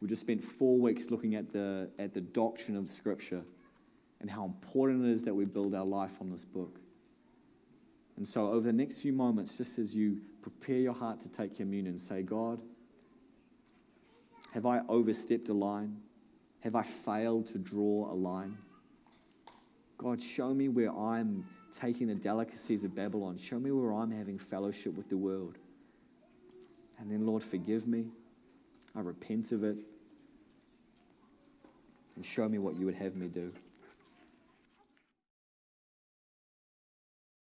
We 0.01 0.07
just 0.07 0.21
spent 0.21 0.43
four 0.43 0.77
weeks 0.77 1.09
looking 1.09 1.35
at 1.35 1.51
the, 1.51 1.89
at 1.97 2.13
the 2.13 2.21
doctrine 2.21 2.77
of 2.77 2.87
Scripture 2.87 3.43
and 4.21 4.29
how 4.29 4.45
important 4.45 5.05
it 5.05 5.11
is 5.11 5.23
that 5.23 5.33
we 5.33 5.45
build 5.45 5.73
our 5.73 5.85
life 5.85 6.17
on 6.21 6.29
this 6.29 6.45
book. 6.45 6.79
And 8.17 8.27
so, 8.27 8.51
over 8.51 8.61
the 8.61 8.73
next 8.73 9.01
few 9.01 9.11
moments, 9.11 9.57
just 9.57 9.77
as 9.77 9.95
you 9.95 10.21
prepare 10.41 10.77
your 10.77 10.93
heart 10.93 11.19
to 11.21 11.29
take 11.29 11.55
communion, 11.55 11.97
say, 11.97 12.21
God, 12.21 12.61
have 14.53 14.65
I 14.65 14.81
overstepped 14.87 15.49
a 15.49 15.53
line? 15.53 15.97
Have 16.61 16.75
I 16.75 16.83
failed 16.83 17.47
to 17.47 17.57
draw 17.57 18.11
a 18.11 18.15
line? 18.15 18.57
God, 19.97 20.21
show 20.21 20.53
me 20.53 20.67
where 20.67 20.91
I'm 20.91 21.45
taking 21.71 22.07
the 22.07 22.15
delicacies 22.15 22.83
of 22.83 22.95
Babylon. 22.95 23.37
Show 23.37 23.59
me 23.59 23.71
where 23.71 23.93
I'm 23.93 24.11
having 24.11 24.37
fellowship 24.37 24.95
with 24.95 25.09
the 25.09 25.17
world. 25.17 25.57
And 26.99 27.11
then, 27.11 27.25
Lord, 27.25 27.43
forgive 27.43 27.87
me. 27.87 28.05
I 28.95 29.01
repent 29.01 29.51
of 29.51 29.63
it. 29.63 29.77
And 32.15 32.25
show 32.25 32.47
me 32.47 32.57
what 32.57 32.75
you 32.75 32.85
would 32.85 32.95
have 32.95 33.15
me 33.15 33.27
do. 33.27 33.51